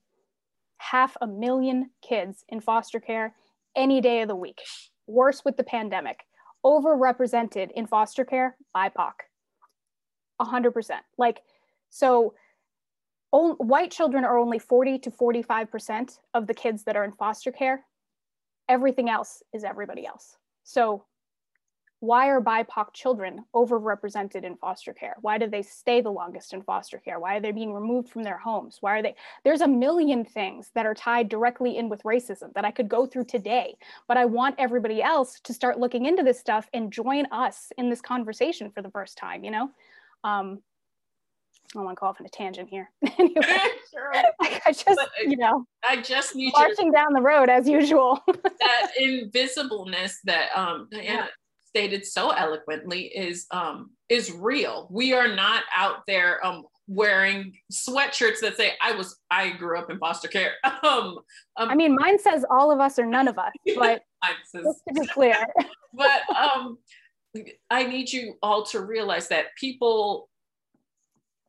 [0.78, 3.36] Half a million kids in foster care
[3.76, 4.62] any day of the week.
[5.08, 6.19] Worse with the pandemic.
[6.65, 9.13] Overrepresented in foster care, BIPOC
[10.41, 10.91] 100%.
[11.17, 11.41] Like,
[11.89, 12.34] so
[13.32, 17.86] white children are only 40 to 45% of the kids that are in foster care.
[18.69, 20.38] Everything else is everybody else.
[20.63, 21.04] So,
[22.04, 25.16] why are BIPOC children overrepresented in foster care?
[25.22, 27.18] Why do they stay the longest in foster care?
[27.18, 28.80] Why are they being removed from their homes?
[28.82, 29.16] Why are they?
[29.46, 33.06] There's a million things that are tied directly in with racism that I could go
[33.06, 37.26] through today, but I want everybody else to start looking into this stuff and join
[37.32, 39.70] us in this conversation for the first time, you know?
[40.26, 40.62] Um,
[41.74, 42.92] I don't want to go off on a tangent here.
[43.18, 43.60] anyway,
[43.94, 44.13] sure.
[44.42, 48.22] I just, but you know, I just need marching down the road as usual.
[48.28, 51.26] that invisibleness that um, Diana yeah.
[51.76, 54.88] Stated so eloquently is um, is real.
[54.92, 59.90] We are not out there um, wearing sweatshirts that say I was I grew up
[59.90, 60.54] in foster care.
[60.84, 61.20] Um,
[61.58, 64.02] um, I mean, mine says all of us or none of us, but
[64.46, 65.36] says, just to be clear.
[65.94, 66.78] but um,
[67.70, 70.30] I need you all to realize that people,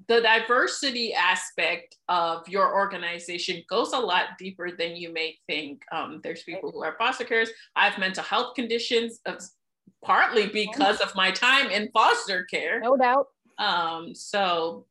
[0.06, 5.82] the diversity aspect of your organization goes a lot deeper than you may think.
[5.90, 7.48] Um, there's people who are foster carers.
[7.74, 9.42] I have mental health conditions, of,
[10.04, 12.80] partly because of my time in foster care.
[12.80, 13.26] No doubt.
[13.58, 14.86] Um, so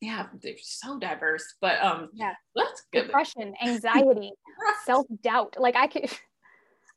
[0.00, 1.54] yeah, they're so diverse.
[1.60, 4.32] But um, yeah, let's depression, anxiety,
[4.84, 5.56] self doubt.
[5.58, 6.10] Like I could.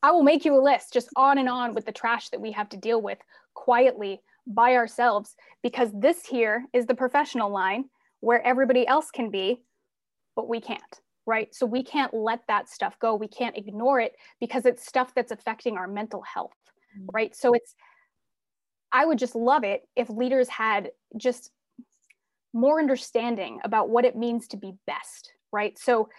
[0.03, 2.51] I will make you a list just on and on with the trash that we
[2.51, 3.17] have to deal with
[3.55, 7.85] quietly by ourselves because this here is the professional line
[8.19, 9.61] where everybody else can be,
[10.35, 11.53] but we can't, right?
[11.53, 13.15] So we can't let that stuff go.
[13.15, 16.53] We can't ignore it because it's stuff that's affecting our mental health,
[16.97, 17.09] mm-hmm.
[17.13, 17.35] right?
[17.35, 17.75] So it's
[18.91, 21.51] I would just love it if leaders had just
[22.53, 25.77] more understanding about what it means to be best, right?
[25.77, 26.09] So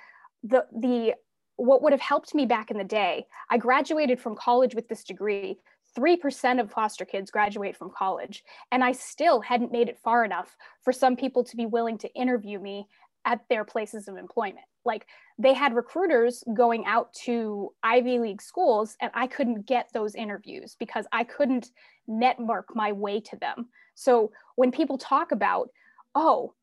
[0.42, 1.14] the the
[1.56, 5.04] what would have helped me back in the day, I graduated from college with this
[5.04, 5.58] degree.
[5.98, 8.44] 3% of foster kids graduate from college.
[8.70, 12.12] And I still hadn't made it far enough for some people to be willing to
[12.14, 12.86] interview me
[13.24, 14.66] at their places of employment.
[14.84, 15.06] Like
[15.38, 20.76] they had recruiters going out to Ivy League schools, and I couldn't get those interviews
[20.78, 21.70] because I couldn't
[22.06, 23.68] network my way to them.
[23.94, 25.70] So when people talk about,
[26.14, 26.54] oh,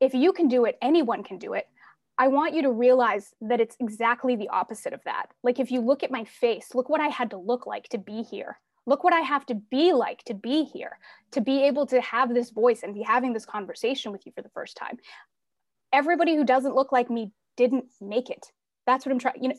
[0.00, 1.66] if you can do it, anyone can do it.
[2.18, 5.26] I want you to realize that it's exactly the opposite of that.
[5.42, 7.98] Like, if you look at my face, look what I had to look like to
[7.98, 8.58] be here.
[8.84, 10.98] Look what I have to be like to be here,
[11.30, 14.42] to be able to have this voice and be having this conversation with you for
[14.42, 14.98] the first time.
[15.92, 18.46] Everybody who doesn't look like me didn't make it.
[18.86, 19.54] That's what I'm trying, you know,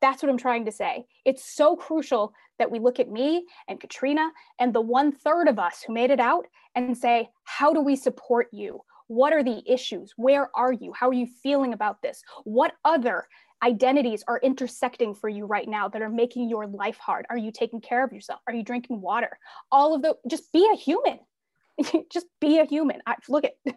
[0.00, 1.04] that's what I'm trying to say.
[1.24, 5.58] It's so crucial that we look at me and Katrina and the one third of
[5.58, 8.80] us who made it out and say, how do we support you?
[9.08, 10.12] What are the issues?
[10.16, 10.92] Where are you?
[10.92, 12.22] How are you feeling about this?
[12.44, 13.26] What other
[13.62, 17.26] identities are intersecting for you right now that are making your life hard?
[17.28, 18.40] Are you taking care of yourself?
[18.46, 19.38] Are you drinking water?
[19.70, 21.18] All of the, just be a human.
[22.12, 23.02] just be a human.
[23.06, 23.52] I, look at,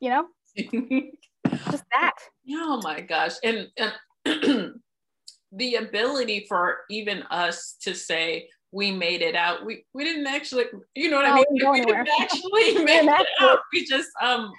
[0.00, 0.26] you know,
[1.50, 2.14] just that.
[2.50, 3.32] Oh my gosh.
[3.42, 3.92] And, and
[5.52, 9.64] the ability for even us to say, we made it out.
[9.64, 10.64] We we didn't actually,
[10.96, 11.44] you know what I mean?
[11.50, 13.60] We, we didn't actually make it out.
[13.72, 14.52] We just um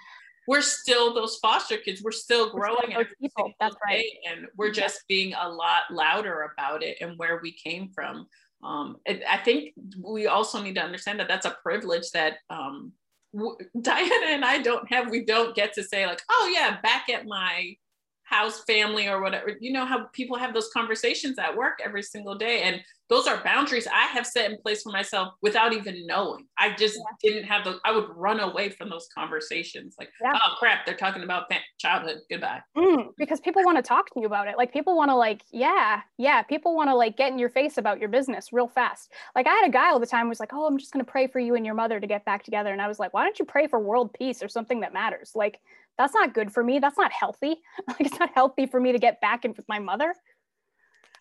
[0.48, 2.02] we're still those foster kids.
[2.04, 3.52] We're still growing we're still people.
[3.60, 4.06] That's right.
[4.30, 8.28] And we're just being a lot louder about it and where we came from.
[8.64, 12.94] Um, I think we also need to understand that that's a privilege that um,
[13.82, 15.10] Diana and I don't have.
[15.10, 17.76] We don't get to say like, oh yeah, back at my
[18.26, 19.54] house family or whatever.
[19.60, 23.44] You know how people have those conversations at work every single day and those are
[23.44, 26.48] boundaries i have set in place for myself without even knowing.
[26.58, 27.32] I just yeah.
[27.32, 30.32] didn't have those i would run away from those conversations like yeah.
[30.34, 31.44] oh crap they're talking about
[31.78, 32.62] childhood goodbye.
[32.76, 34.58] Mm, because people want to talk to you about it.
[34.58, 37.78] Like people want to like yeah yeah people want to like get in your face
[37.78, 39.12] about your business real fast.
[39.36, 41.06] Like i had a guy all the time who was like oh i'm just going
[41.06, 43.14] to pray for you and your mother to get back together and i was like
[43.14, 45.32] why don't you pray for world peace or something that matters?
[45.36, 45.60] Like
[45.98, 46.80] that's not good for me.
[46.80, 47.58] That's not healthy.
[47.88, 50.14] Like it's not healthy for me to get back in with my mother.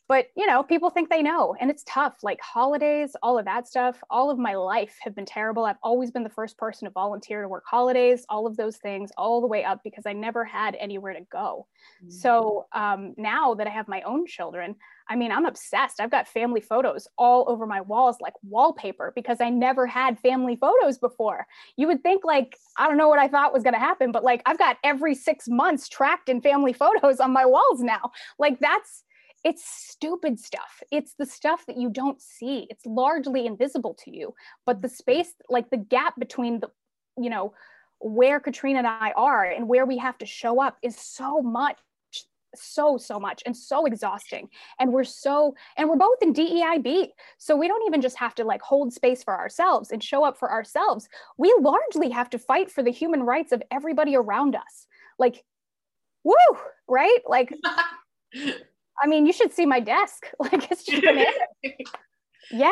[0.08, 2.16] But you know, people think they know, and it's tough.
[2.22, 4.02] Like holidays, all of that stuff.
[4.10, 5.64] All of my life have been terrible.
[5.64, 9.10] I've always been the first person to volunteer to work holidays, all of those things,
[9.16, 11.66] all the way up because I never had anywhere to go.
[12.02, 12.10] Mm-hmm.
[12.10, 14.76] So um, now that I have my own children,
[15.08, 16.00] I mean, I'm obsessed.
[16.00, 20.56] I've got family photos all over my walls, like wallpaper, because I never had family
[20.56, 21.46] photos before.
[21.76, 24.24] You would think, like, I don't know what I thought was going to happen, but
[24.24, 28.12] like, I've got every six months tracked in family photos on my walls now.
[28.38, 29.04] Like, that's,
[29.44, 30.82] it's stupid stuff.
[30.90, 32.66] It's the stuff that you don't see.
[32.70, 34.34] It's largely invisible to you.
[34.66, 34.94] But the mm-hmm.
[34.94, 36.70] space, like the gap between the,
[37.20, 37.52] you know,
[38.00, 41.78] where Katrina and I are and where we have to show up is so much
[42.56, 47.56] so so much and so exhausting and we're so and we're both in DEIB so
[47.56, 50.52] we don't even just have to like hold space for ourselves and show up for
[50.52, 54.86] ourselves we largely have to fight for the human rights of everybody around us
[55.18, 55.42] like
[56.22, 56.34] woo
[56.86, 57.52] right like
[59.02, 61.32] I mean you should see my desk like it's just amazing.
[62.50, 62.70] yeah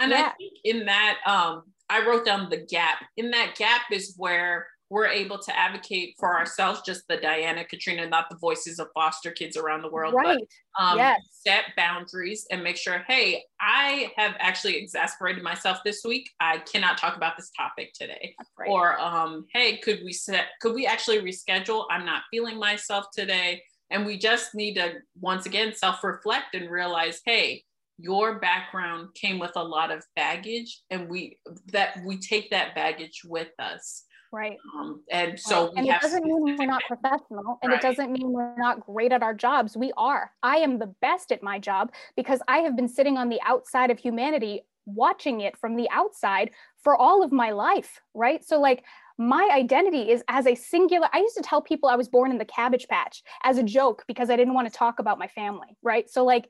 [0.00, 0.32] and yeah.
[0.32, 4.66] I think in that um I wrote down the gap in that gap is where
[4.90, 9.32] we're able to advocate for ourselves, just the Diana, Katrina, not the voices of foster
[9.32, 10.38] kids around the world, right.
[10.38, 11.20] but um, yes.
[11.30, 16.30] set boundaries and make sure, hey, I have actually exasperated myself this week.
[16.38, 18.36] I cannot talk about this topic today.
[18.58, 18.68] Right.
[18.70, 21.86] Or, um, hey, could we set, could we actually reschedule?
[21.90, 23.62] I'm not feeling myself today.
[23.94, 27.62] And we just need to, once again, self reflect and realize, hey,
[27.96, 31.38] your background came with a lot of baggage and we
[31.72, 34.04] that we take that baggage with us
[34.34, 34.58] Right.
[34.76, 37.78] Um, and so and it doesn't mean we're not professional and right.
[37.78, 39.76] it doesn't mean we're not great at our jobs.
[39.76, 40.32] We are.
[40.42, 43.92] I am the best at my job because I have been sitting on the outside
[43.92, 46.50] of humanity watching it from the outside
[46.82, 48.44] for all of my life, right?
[48.44, 48.82] So like
[49.16, 52.38] my identity is as a singular i used to tell people i was born in
[52.38, 55.76] the cabbage patch as a joke because i didn't want to talk about my family
[55.82, 56.48] right so like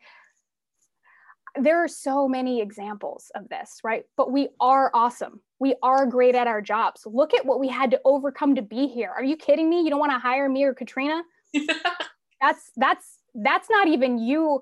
[1.57, 4.05] there are so many examples of this, right?
[4.17, 5.41] But we are awesome.
[5.61, 7.03] We are great at our jobs.
[7.07, 9.11] Look at what we had to overcome to be here.
[9.11, 9.83] Are you kidding me?
[9.83, 11.23] You don't want to hire me or Katrina?
[12.41, 14.61] that's that's that's not even you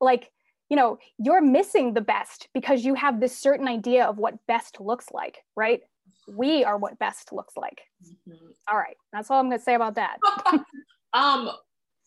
[0.00, 0.30] like,
[0.68, 4.80] you know, you're missing the best because you have this certain idea of what best
[4.80, 5.80] looks like, right?
[6.28, 7.82] We are what best looks like.
[8.02, 8.46] Mm-hmm.
[8.70, 8.96] All right.
[9.12, 10.18] That's all I'm going to say about that.
[11.14, 11.50] um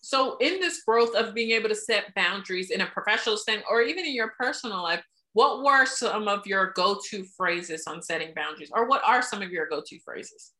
[0.01, 3.81] so in this growth of being able to set boundaries in a professional sense or
[3.81, 5.03] even in your personal life
[5.33, 9.49] what were some of your go-to phrases on setting boundaries or what are some of
[9.51, 10.53] your go-to phrases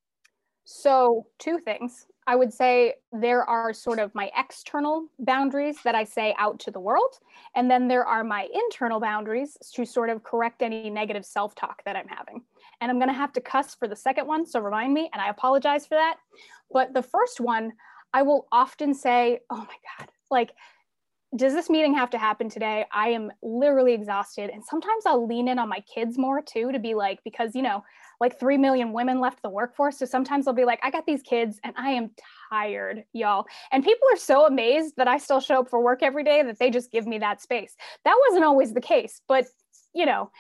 [0.66, 6.04] so two things i would say there are sort of my external boundaries that i
[6.04, 7.20] say out to the world
[7.56, 11.96] and then there are my internal boundaries to sort of correct any negative self-talk that
[11.96, 12.42] i'm having.
[12.82, 15.22] And i'm going to have to cuss for the second one so remind me and
[15.22, 16.18] i apologize for that.
[16.72, 17.74] But the first one
[18.14, 20.52] i will often say oh my god like
[21.36, 22.86] does this meeting have to happen today?
[22.92, 24.50] I am literally exhausted.
[24.50, 27.62] And sometimes I'll lean in on my kids more too to be like, because, you
[27.62, 27.84] know,
[28.20, 30.00] like 3 million women left the workforce.
[30.00, 32.12] So sometimes I'll be like, I got these kids and I am
[32.50, 33.46] tired, y'all.
[33.72, 36.60] And people are so amazed that I still show up for work every day that
[36.60, 37.76] they just give me that space.
[38.06, 39.46] That wasn't always the case, but,
[39.94, 40.32] you know,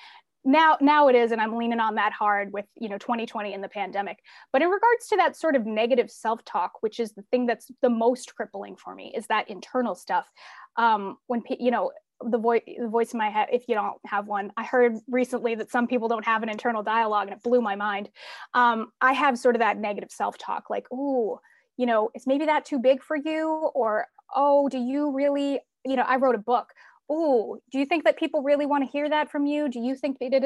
[0.47, 3.63] now now it is and i'm leaning on that hard with you know 2020 and
[3.63, 4.19] the pandemic.
[4.53, 7.89] But in regards to that sort of negative self-talk which is the thing that's the
[7.89, 10.31] most crippling for me is that internal stuff.
[10.77, 14.25] Um, when you know the voice the voice in my head if you don't have
[14.25, 17.61] one i heard recently that some people don't have an internal dialogue and it blew
[17.61, 18.09] my mind.
[18.53, 21.41] Um, i have sort of that negative self-talk like oh
[21.75, 23.69] you know is maybe that too big for you?
[23.75, 26.69] Or oh do you really you know i wrote a book
[27.09, 29.95] oh do you think that people really want to hear that from you do you
[29.95, 30.43] think they did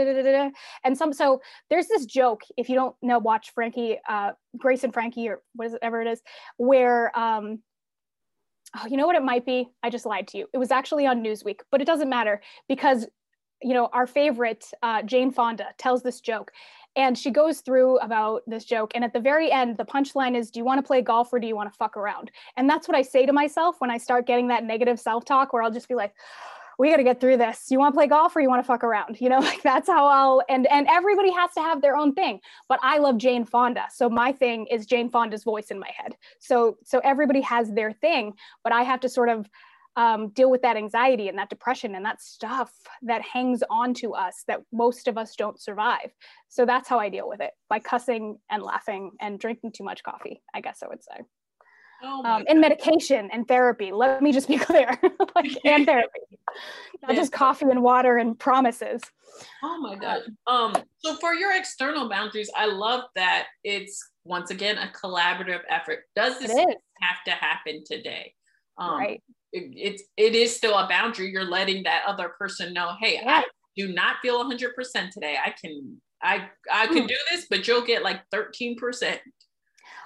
[0.84, 4.94] and some so there's this joke if you don't know watch frankie uh grace and
[4.94, 6.22] frankie or whatever it is
[6.58, 7.60] where um
[8.76, 9.70] oh, you know what it might be?
[9.84, 10.48] I just lied to you.
[10.54, 13.08] It was actually on Newsweek, but it doesn't matter because,
[13.62, 16.52] you know, our favorite, uh, Jane Fonda, tells this joke.
[16.96, 18.92] And she goes through about this joke.
[18.96, 21.40] And at the very end, the punchline is Do you want to play golf or
[21.40, 22.32] do you want to fuck around?
[22.58, 25.54] And that's what I say to myself when I start getting that negative self talk
[25.54, 26.14] where I'll just be like,
[26.82, 27.68] we got to get through this.
[27.70, 29.22] You want to play golf or you want to fuck around?
[29.22, 32.40] You know, like that's how I'll and and everybody has to have their own thing.
[32.68, 33.86] But I love Jane Fonda.
[33.94, 36.16] So my thing is Jane Fonda's voice in my head.
[36.40, 39.48] So so everybody has their thing, but I have to sort of
[39.96, 44.14] um, deal with that anxiety and that depression and that stuff that hangs on to
[44.14, 46.12] us that most of us don't survive.
[46.50, 50.04] So that's how I deal with it by cussing and laughing and drinking too much
[50.04, 51.22] coffee, I guess I would say.
[52.04, 53.92] Oh um, and medication and therapy.
[53.92, 54.98] Let me just be clear,
[55.36, 56.22] like and therapy,
[57.04, 59.02] not just coffee and water and promises.
[59.64, 60.22] Oh my god.
[60.48, 60.76] Um.
[61.00, 66.06] So for your external boundaries, I love that it's once again a collaborative effort.
[66.16, 68.34] Does this have to happen today?
[68.78, 69.24] Um, right.
[69.54, 71.32] It, it's it is still a boundary.
[71.32, 73.40] You're letting that other person know, hey, yeah.
[73.40, 73.44] I
[73.76, 75.38] do not feel 100% today.
[75.44, 77.08] I can I I could hmm.
[77.08, 79.20] do this, but you'll get like 13%.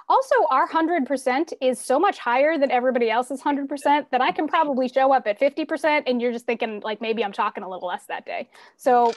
[0.08, 4.88] Also, our 100% is so much higher than everybody else's 100% that I can probably
[4.88, 8.06] show up at 50% and you're just thinking, like, maybe I'm talking a little less
[8.06, 8.48] that day.
[8.76, 9.12] So,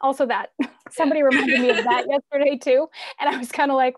[0.00, 0.50] also that
[0.90, 2.88] somebody reminded me of that yesterday too.
[3.20, 3.94] And I was kind of like,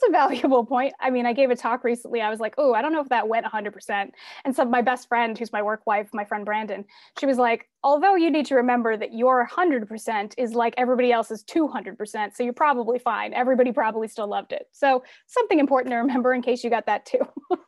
[0.00, 0.94] that's a valuable point.
[1.00, 2.20] I mean, I gave a talk recently.
[2.20, 4.10] I was like, oh, I don't know if that went 100%.
[4.44, 6.84] And so my best friend, who's my work wife, my friend Brandon,
[7.18, 11.44] she was like, although you need to remember that your 100% is like everybody else's
[11.44, 12.36] 200%.
[12.36, 13.34] So you're probably fine.
[13.34, 14.66] Everybody probably still loved it.
[14.72, 17.20] So something important to remember in case you got that too.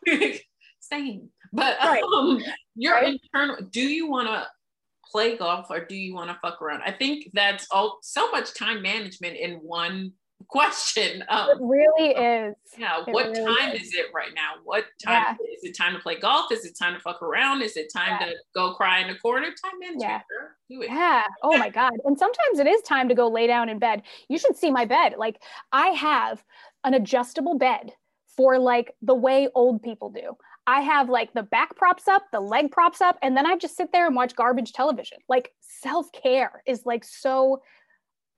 [0.81, 1.29] Same.
[1.53, 2.03] But right.
[2.03, 2.43] um,
[2.75, 3.19] your right?
[3.23, 4.47] internal, do you want to
[5.11, 6.83] play golf or do you want to fuck around?
[6.83, 10.13] I think that's all so much time management in one
[10.49, 11.25] question.
[11.29, 12.55] Um, it really is.
[12.77, 13.03] Yeah.
[13.07, 13.89] It what really time is.
[13.89, 13.95] is.
[13.95, 14.55] it right now?
[14.65, 15.55] What time yeah.
[15.55, 15.77] is it?
[15.77, 16.51] Time to play golf?
[16.53, 17.63] Is it time to fuck around?
[17.63, 18.27] Is it time yeah.
[18.27, 19.47] to go cry in the corner?
[19.47, 20.01] Time in.
[20.01, 20.21] Yeah.
[20.71, 20.91] Do it.
[20.91, 21.25] Yeah.
[21.43, 21.93] Oh my God.
[22.05, 24.03] And sometimes it is time to go lay down in bed.
[24.29, 25.15] You should see my bed.
[25.19, 25.41] Like
[25.73, 26.43] I have
[26.85, 27.93] an adjustable bed
[28.37, 30.37] for like the way old people do.
[30.67, 33.77] I have like the back props up, the leg props up, and then I just
[33.77, 35.19] sit there and watch garbage television.
[35.29, 37.63] Like self care is like so.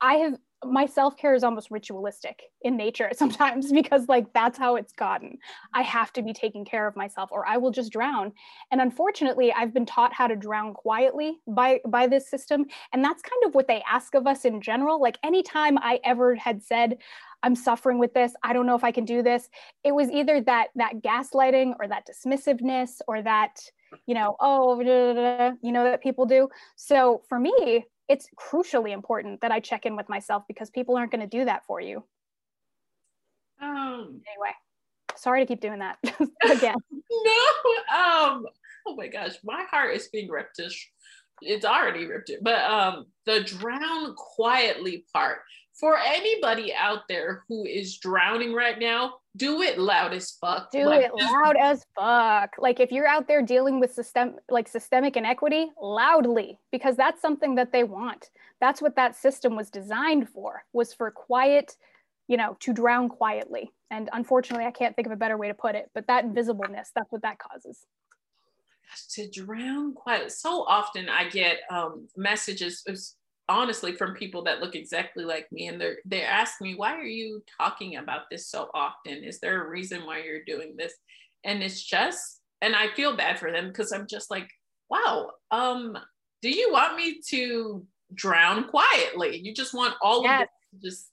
[0.01, 0.35] I have
[0.65, 5.39] my self-care is almost ritualistic in nature sometimes because like that's how it's gotten.
[5.73, 8.33] I have to be taking care of myself or i will just drown.
[8.71, 12.67] And unfortunately i've been taught how to drown quietly by by this system.
[12.93, 15.01] And that's kind of what they ask of us in general.
[15.01, 16.99] Like anytime i ever had said
[17.43, 18.33] i'm suffering with this.
[18.43, 19.49] I don't know if i can do this
[19.83, 23.61] it was either that that gaslighting or that dismissiveness or that
[24.07, 26.49] you know oh you know that people do.
[26.77, 31.11] So for me it's crucially important that I check in with myself because people aren't
[31.11, 32.05] going to do that for you.
[33.63, 34.53] Um, anyway,
[35.17, 35.99] sorry to keep doing that
[36.51, 36.77] again.
[36.91, 38.47] no, um,
[38.87, 40.61] oh my gosh, my heart is being ripped.
[41.41, 45.39] It's already ripped it, but um, the drown quietly part
[45.75, 50.71] for anybody out there who is drowning right now, do it loud as fuck.
[50.71, 52.55] Do like, it loud as fuck.
[52.59, 57.57] Like if you're out there dealing with system like systemic inequity, loudly, because that's something
[57.57, 58.31] that they want.
[58.61, 61.77] That's what that system was designed for, was for quiet,
[62.29, 63.73] you know, to drown quietly.
[63.91, 66.89] And unfortunately, I can't think of a better way to put it, but that invisibleness,
[66.95, 67.85] that's what that causes.
[69.11, 70.33] to drown quiet.
[70.33, 72.85] So often I get um, messages,
[73.49, 77.05] honestly, from people that look exactly like me, and they're they ask me, "Why are
[77.05, 79.25] you talking about this so often?
[79.25, 80.95] Is there a reason why you're doing this?"
[81.45, 84.49] And it's just, and I feel bad for them because I'm just like,
[84.89, 85.99] "Wow, um,
[86.43, 89.39] do you want me to drown quietly?
[89.39, 90.43] You just want all yes.
[90.43, 91.11] of this to just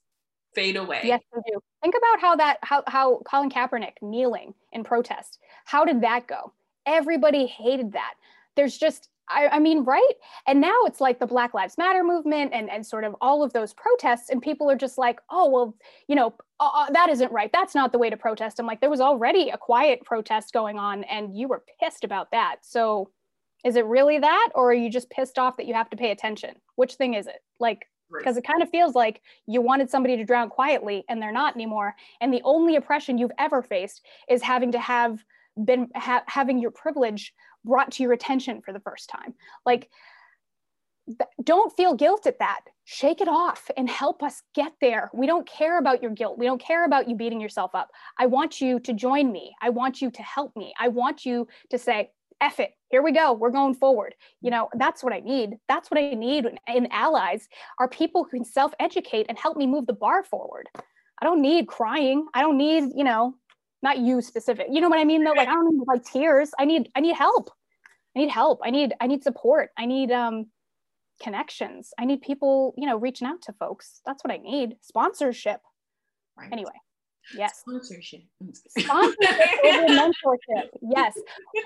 [0.55, 1.59] fade away?" Yes, I do.
[1.81, 5.39] Think about how that how how Colin Kaepernick kneeling in protest.
[5.65, 6.53] How did that go?
[6.85, 8.15] Everybody hated that.
[8.55, 10.13] There's just I, I, mean, right?
[10.47, 13.53] And now it's like the Black Lives Matter movement and, and sort of all of
[13.53, 15.75] those protests, and people are just like, oh, well,
[16.07, 17.49] you know, uh, uh, that isn't right.
[17.53, 18.59] That's not the way to protest.
[18.59, 22.31] I'm like, there was already a quiet protest going on, and you were pissed about
[22.31, 22.57] that.
[22.61, 23.09] So
[23.63, 26.11] is it really that, or are you just pissed off that you have to pay
[26.11, 26.55] attention?
[26.75, 27.39] Which thing is it?
[27.59, 27.85] Like,
[28.17, 31.55] because it kind of feels like you wanted somebody to drown quietly and they're not
[31.55, 31.95] anymore.
[32.19, 35.23] And the only oppression you've ever faced is having to have
[35.63, 37.33] been ha- having your privilege
[37.65, 39.33] brought to your attention for the first time.
[39.65, 39.89] Like,
[41.43, 42.61] don't feel guilt at that.
[42.85, 45.09] Shake it off and help us get there.
[45.13, 46.37] We don't care about your guilt.
[46.37, 47.89] We don't care about you beating yourself up.
[48.17, 49.53] I want you to join me.
[49.61, 50.73] I want you to help me.
[50.79, 54.15] I want you to say, F it, here we go, we're going forward.
[54.41, 55.57] You know, that's what I need.
[55.69, 57.47] That's what I need in allies
[57.79, 60.67] are people who can self educate and help me move the bar forward.
[61.21, 62.25] I don't need crying.
[62.33, 63.35] I don't need, you know,
[63.81, 64.67] not you specific.
[64.69, 65.31] You know what I mean though?
[65.31, 66.51] Like I don't need like tears.
[66.59, 67.49] I need I need help.
[68.15, 68.59] I need help.
[68.63, 69.69] I need I need support.
[69.77, 70.47] I need um
[71.21, 71.93] connections.
[71.99, 74.01] I need people, you know, reaching out to folks.
[74.05, 74.75] That's what I need.
[74.81, 75.61] Sponsorship.
[76.37, 76.51] Right.
[76.51, 76.71] Anyway.
[77.35, 77.59] Yes.
[77.59, 78.21] Sponsorship.
[78.77, 80.69] Sponsorship over mentorship.
[80.81, 81.17] Yes.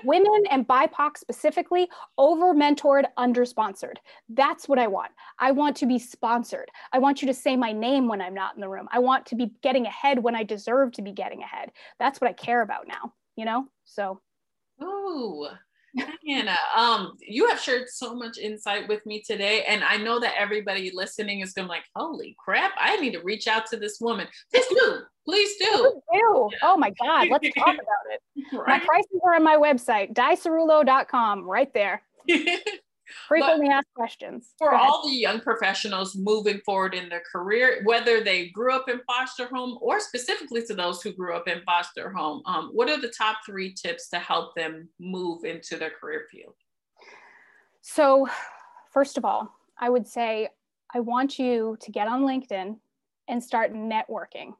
[0.04, 1.88] Women and BIPOC specifically
[2.18, 4.00] over mentored, under sponsored.
[4.28, 5.12] That's what I want.
[5.38, 6.70] I want to be sponsored.
[6.92, 8.88] I want you to say my name when I'm not in the room.
[8.92, 11.72] I want to be getting ahead when I deserve to be getting ahead.
[11.98, 13.66] That's what I care about now, you know?
[13.84, 14.20] So.
[14.80, 15.48] Oh,
[16.26, 20.34] Hannah, um, you have shared so much insight with me today, and I know that
[20.38, 22.72] everybody listening is going to like, "Holy crap!
[22.78, 25.66] I need to reach out to this woman." Please do, please do.
[25.66, 26.02] do.
[26.12, 26.58] Yeah.
[26.62, 28.22] Oh my God, let's talk about it.
[28.52, 28.68] Right?
[28.68, 32.02] My prices are on my website, diciruolo.com, right there.
[33.28, 34.52] frequently asked questions.
[34.58, 39.00] For all the young professionals moving forward in their career, whether they grew up in
[39.06, 43.00] foster home or specifically to those who grew up in foster home, um, what are
[43.00, 46.54] the top three tips to help them move into their career field?
[47.82, 48.26] So,
[48.92, 50.48] first of all, I would say
[50.94, 52.76] I want you to get on LinkedIn
[53.28, 54.54] and start networking.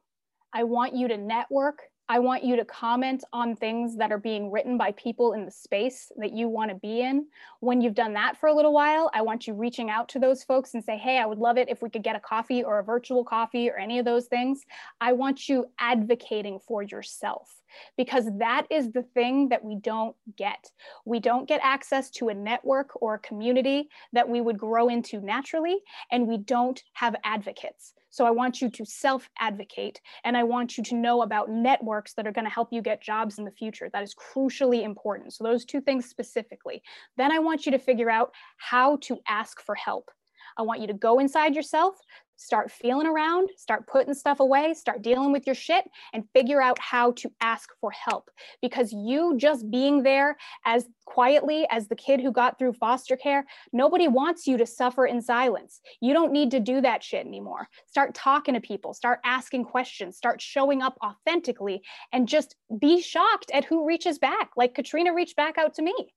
[0.53, 4.49] I want you to network I want you to comment on things that are being
[4.49, 7.27] written by people in the space that you want to be in.
[7.59, 10.41] When you've done that for a little while, I want you reaching out to those
[10.41, 12.79] folks and say, hey, I would love it if we could get a coffee or
[12.79, 14.63] a virtual coffee or any of those things.
[15.01, 17.53] I want you advocating for yourself
[17.97, 20.71] because that is the thing that we don't get.
[21.03, 25.19] We don't get access to a network or a community that we would grow into
[25.19, 25.79] naturally,
[26.09, 27.93] and we don't have advocates.
[28.17, 32.15] So I want you to self advocate and I want you to know about networks
[32.15, 33.91] that are going to help you get jobs in the future.
[33.93, 35.33] That is crucially important.
[35.33, 36.81] So, those two things specifically.
[37.15, 40.09] Then I want you to figure out how to ask for help.
[40.57, 41.95] I want you to go inside yourself,
[42.37, 46.79] start feeling around, start putting stuff away, start dealing with your shit, and figure out
[46.79, 48.29] how to ask for help.
[48.61, 53.45] Because you just being there as quietly as the kid who got through foster care,
[53.73, 55.81] nobody wants you to suffer in silence.
[56.01, 57.67] You don't need to do that shit anymore.
[57.87, 61.81] Start talking to people, start asking questions, start showing up authentically,
[62.11, 64.51] and just be shocked at who reaches back.
[64.55, 66.13] Like Katrina reached back out to me.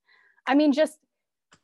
[0.47, 0.99] I mean, just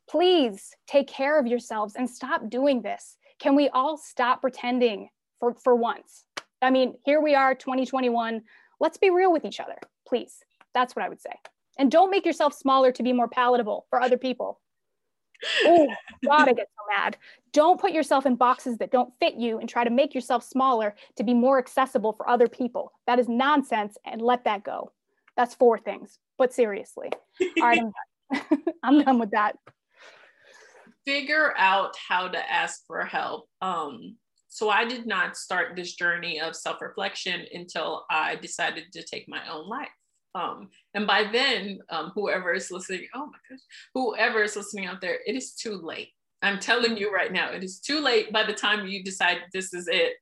[0.09, 5.53] please take care of yourselves and stop doing this can we all stop pretending for,
[5.53, 6.25] for once?
[6.61, 8.41] I mean, here we are, 2021.
[8.79, 9.77] Let's be real with each other,
[10.07, 10.39] please.
[10.73, 11.33] That's what I would say.
[11.77, 14.59] And don't make yourself smaller to be more palatable for other people.
[15.65, 15.87] Oh,
[16.25, 17.17] God, I get so mad.
[17.53, 20.95] Don't put yourself in boxes that don't fit you and try to make yourself smaller
[21.15, 22.91] to be more accessible for other people.
[23.05, 24.91] That is nonsense and let that go.
[25.35, 27.09] That's four things, but seriously.
[27.61, 27.93] All right, I'm
[28.49, 28.63] done.
[28.83, 29.57] I'm done with that
[31.07, 33.47] figure out how to ask for help.
[33.61, 34.17] Um,
[34.49, 39.29] so I did not start this journey of self reflection until I decided to take
[39.29, 39.87] my own life.
[40.35, 43.59] Um, and by then, um, whoever is listening, oh my gosh,
[43.93, 46.09] whoever is listening out there, it is too late.
[46.41, 49.73] I'm telling you right now, it is too late by the time you decide this
[49.73, 50.13] is it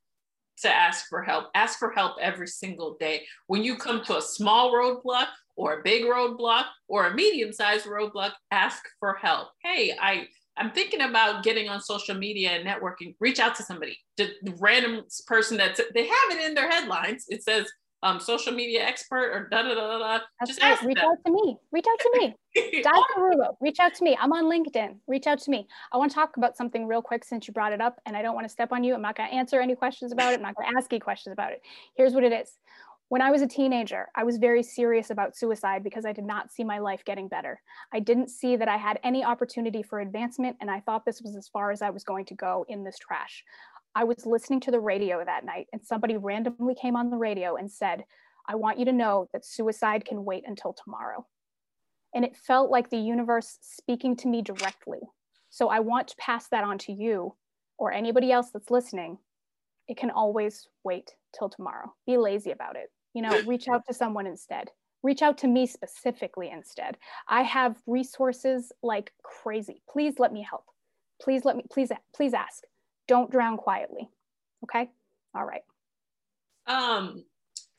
[0.61, 1.45] to ask for help.
[1.55, 3.25] Ask for help every single day.
[3.47, 5.27] When you come to a small roadblock
[5.57, 9.49] or a big roadblock or a medium sized roadblock, ask for help.
[9.63, 10.27] Hey, I
[10.57, 13.15] I'm thinking about getting on social media and networking.
[13.19, 17.25] Reach out to somebody, the random person that's they have it in their headlines.
[17.27, 17.65] It says
[18.03, 20.19] um, social media expert or da da da da.
[20.45, 20.73] Just right.
[20.73, 21.05] ask reach them.
[21.05, 21.57] out to me.
[21.71, 22.35] Reach out to me.
[22.83, 24.15] Ciruolo, reach out to me.
[24.19, 24.97] I'm on LinkedIn.
[25.07, 25.67] Reach out to me.
[25.91, 28.21] I want to talk about something real quick since you brought it up, and I
[28.21, 28.93] don't want to step on you.
[28.93, 30.37] I'm not going to answer any questions about it.
[30.37, 31.61] I'm not going to ask you questions about it.
[31.95, 32.51] Here's what it is.
[33.09, 36.51] When I was a teenager, I was very serious about suicide because I did not
[36.51, 37.61] see my life getting better.
[37.93, 41.35] I didn't see that I had any opportunity for advancement, and I thought this was
[41.35, 43.43] as far as I was going to go in this trash.
[43.93, 47.55] I was listening to the radio that night, and somebody randomly came on the radio
[47.57, 48.03] and said,
[48.47, 51.27] I want you to know that suicide can wait until tomorrow.
[52.15, 54.99] And it felt like the universe speaking to me directly.
[55.49, 57.35] So I want to pass that on to you
[57.77, 59.19] or anybody else that's listening.
[59.87, 61.93] It can always wait till tomorrow.
[62.05, 62.91] Be lazy about it.
[63.13, 64.69] You know, reach out to someone instead.
[65.03, 66.97] Reach out to me specifically instead.
[67.27, 69.81] I have resources like crazy.
[69.89, 70.65] Please let me help.
[71.21, 72.63] Please let me, please, please ask
[73.07, 74.09] don't drown quietly.
[74.63, 74.89] Okay.
[75.35, 75.61] All right.
[76.67, 77.23] Um,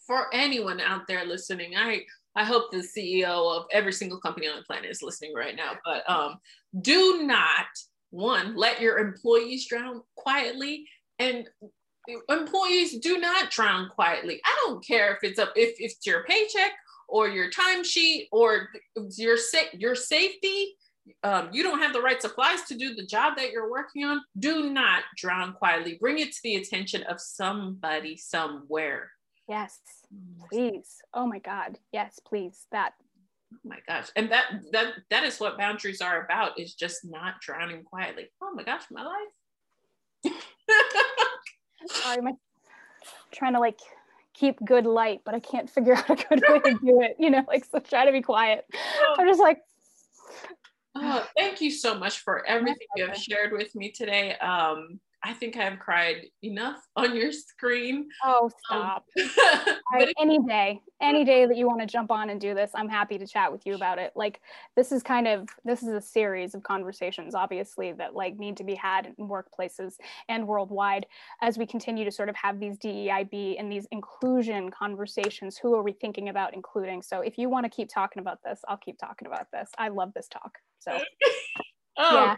[0.07, 2.03] for anyone out there listening, I
[2.37, 5.73] I hope the CEO of every single company on the planet is listening right now.
[5.85, 6.37] But um,
[6.83, 7.67] do not
[8.11, 10.87] one let your employees drown quietly,
[11.19, 11.49] and
[12.29, 14.41] employees do not drown quietly.
[14.45, 16.73] I don't care if it's up if, if it's your paycheck
[17.09, 18.69] or your timesheet or
[19.17, 20.77] your sa- your safety
[21.23, 24.23] um, you don't have the right supplies to do the job that you're working on,
[24.39, 25.97] do not drown quietly.
[26.01, 29.11] Bring it to the attention of somebody somewhere.
[29.49, 29.79] Yes,
[30.51, 30.97] please.
[31.15, 31.79] Oh my God.
[31.93, 32.67] Yes, please.
[32.73, 32.95] That.
[33.55, 34.09] Oh my gosh.
[34.17, 38.27] And that that that is what boundaries are about is just not drowning quietly.
[38.43, 40.35] Oh my gosh, my life.
[41.91, 42.37] Sorry, I'm
[43.33, 43.79] trying to like
[44.35, 47.17] keep good light, but I can't figure out a good way to do it.
[47.19, 48.67] You know, like so try to be quiet.
[48.75, 49.15] Oh.
[49.19, 49.61] I'm just like
[50.99, 54.35] Oh, thank you so much for everything you have shared with me today.
[54.37, 58.09] Um, I think I've cried enough on your screen.
[58.25, 59.05] Oh, um, stop.
[59.95, 62.89] Um, any day, any day that you want to jump on and do this, I'm
[62.89, 64.13] happy to chat with you about it.
[64.17, 64.41] Like
[64.75, 68.65] this is kind of this is a series of conversations, obviously, that like need to
[68.65, 69.95] be had in workplaces
[70.29, 71.07] and worldwide
[71.41, 75.57] as we continue to sort of have these DEIB and these inclusion conversations.
[75.57, 77.01] Who are we thinking about including?
[77.01, 79.71] So if you want to keep talking about this, I'll keep talking about this.
[79.79, 80.59] I love this talk.
[80.81, 80.99] So
[81.97, 82.15] oh.
[82.15, 82.35] yeah.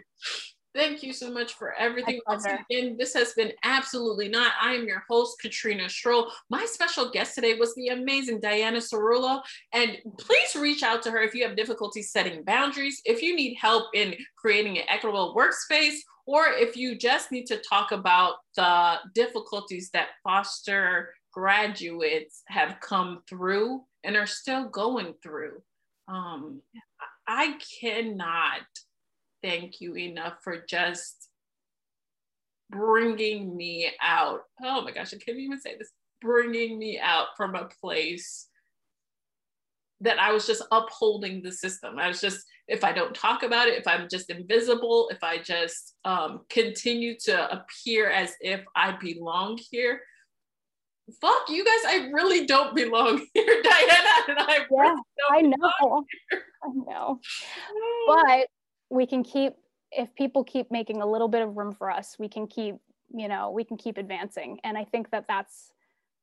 [0.75, 2.19] Thank you so much for everything.
[2.27, 4.53] Once again, this has been absolutely not.
[4.61, 6.29] I am your host, Katrina Strohl.
[6.51, 9.41] My special guest today was the amazing Diana Ciruolo.
[9.73, 13.55] And please reach out to her if you have difficulty setting boundaries, if you need
[13.55, 15.97] help in creating an equitable workspace,
[16.27, 23.23] or if you just need to talk about the difficulties that foster graduates have come
[23.27, 25.63] through and are still going through.
[26.07, 26.61] Um,
[27.27, 28.61] I cannot
[29.41, 31.29] thank you enough for just
[32.69, 34.41] bringing me out.
[34.63, 35.91] Oh my gosh, I can't even say this.
[36.21, 38.47] Bringing me out from a place
[40.01, 41.99] that I was just upholding the system.
[41.99, 45.39] I was just, if I don't talk about it, if I'm just invisible, if I
[45.39, 50.01] just um, continue to appear as if I belong here,
[51.21, 54.09] fuck you guys, I really don't belong here, Diana.
[54.29, 56.05] And I yeah, really I know.
[56.63, 57.19] I know.
[58.07, 58.47] But
[58.89, 59.53] we can keep
[59.91, 62.75] if people keep making a little bit of room for us we can keep
[63.13, 64.59] you know we can keep advancing.
[64.63, 65.71] And i think that that's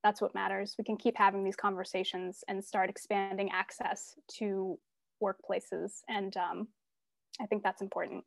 [0.04, 0.76] that's what matters.
[0.78, 4.78] We can keep having these conversations and start expanding access to
[5.22, 6.02] workplaces.
[6.08, 6.68] And um,
[7.40, 8.24] i think that's important.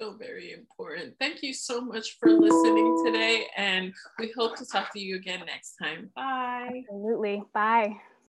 [0.00, 1.14] So very important.
[1.18, 5.40] Thank you so much for listening today and we hope to talk to you again
[5.46, 6.10] next time.
[6.14, 6.82] Bye.
[6.90, 7.42] Absolutely.
[7.54, 7.96] Bye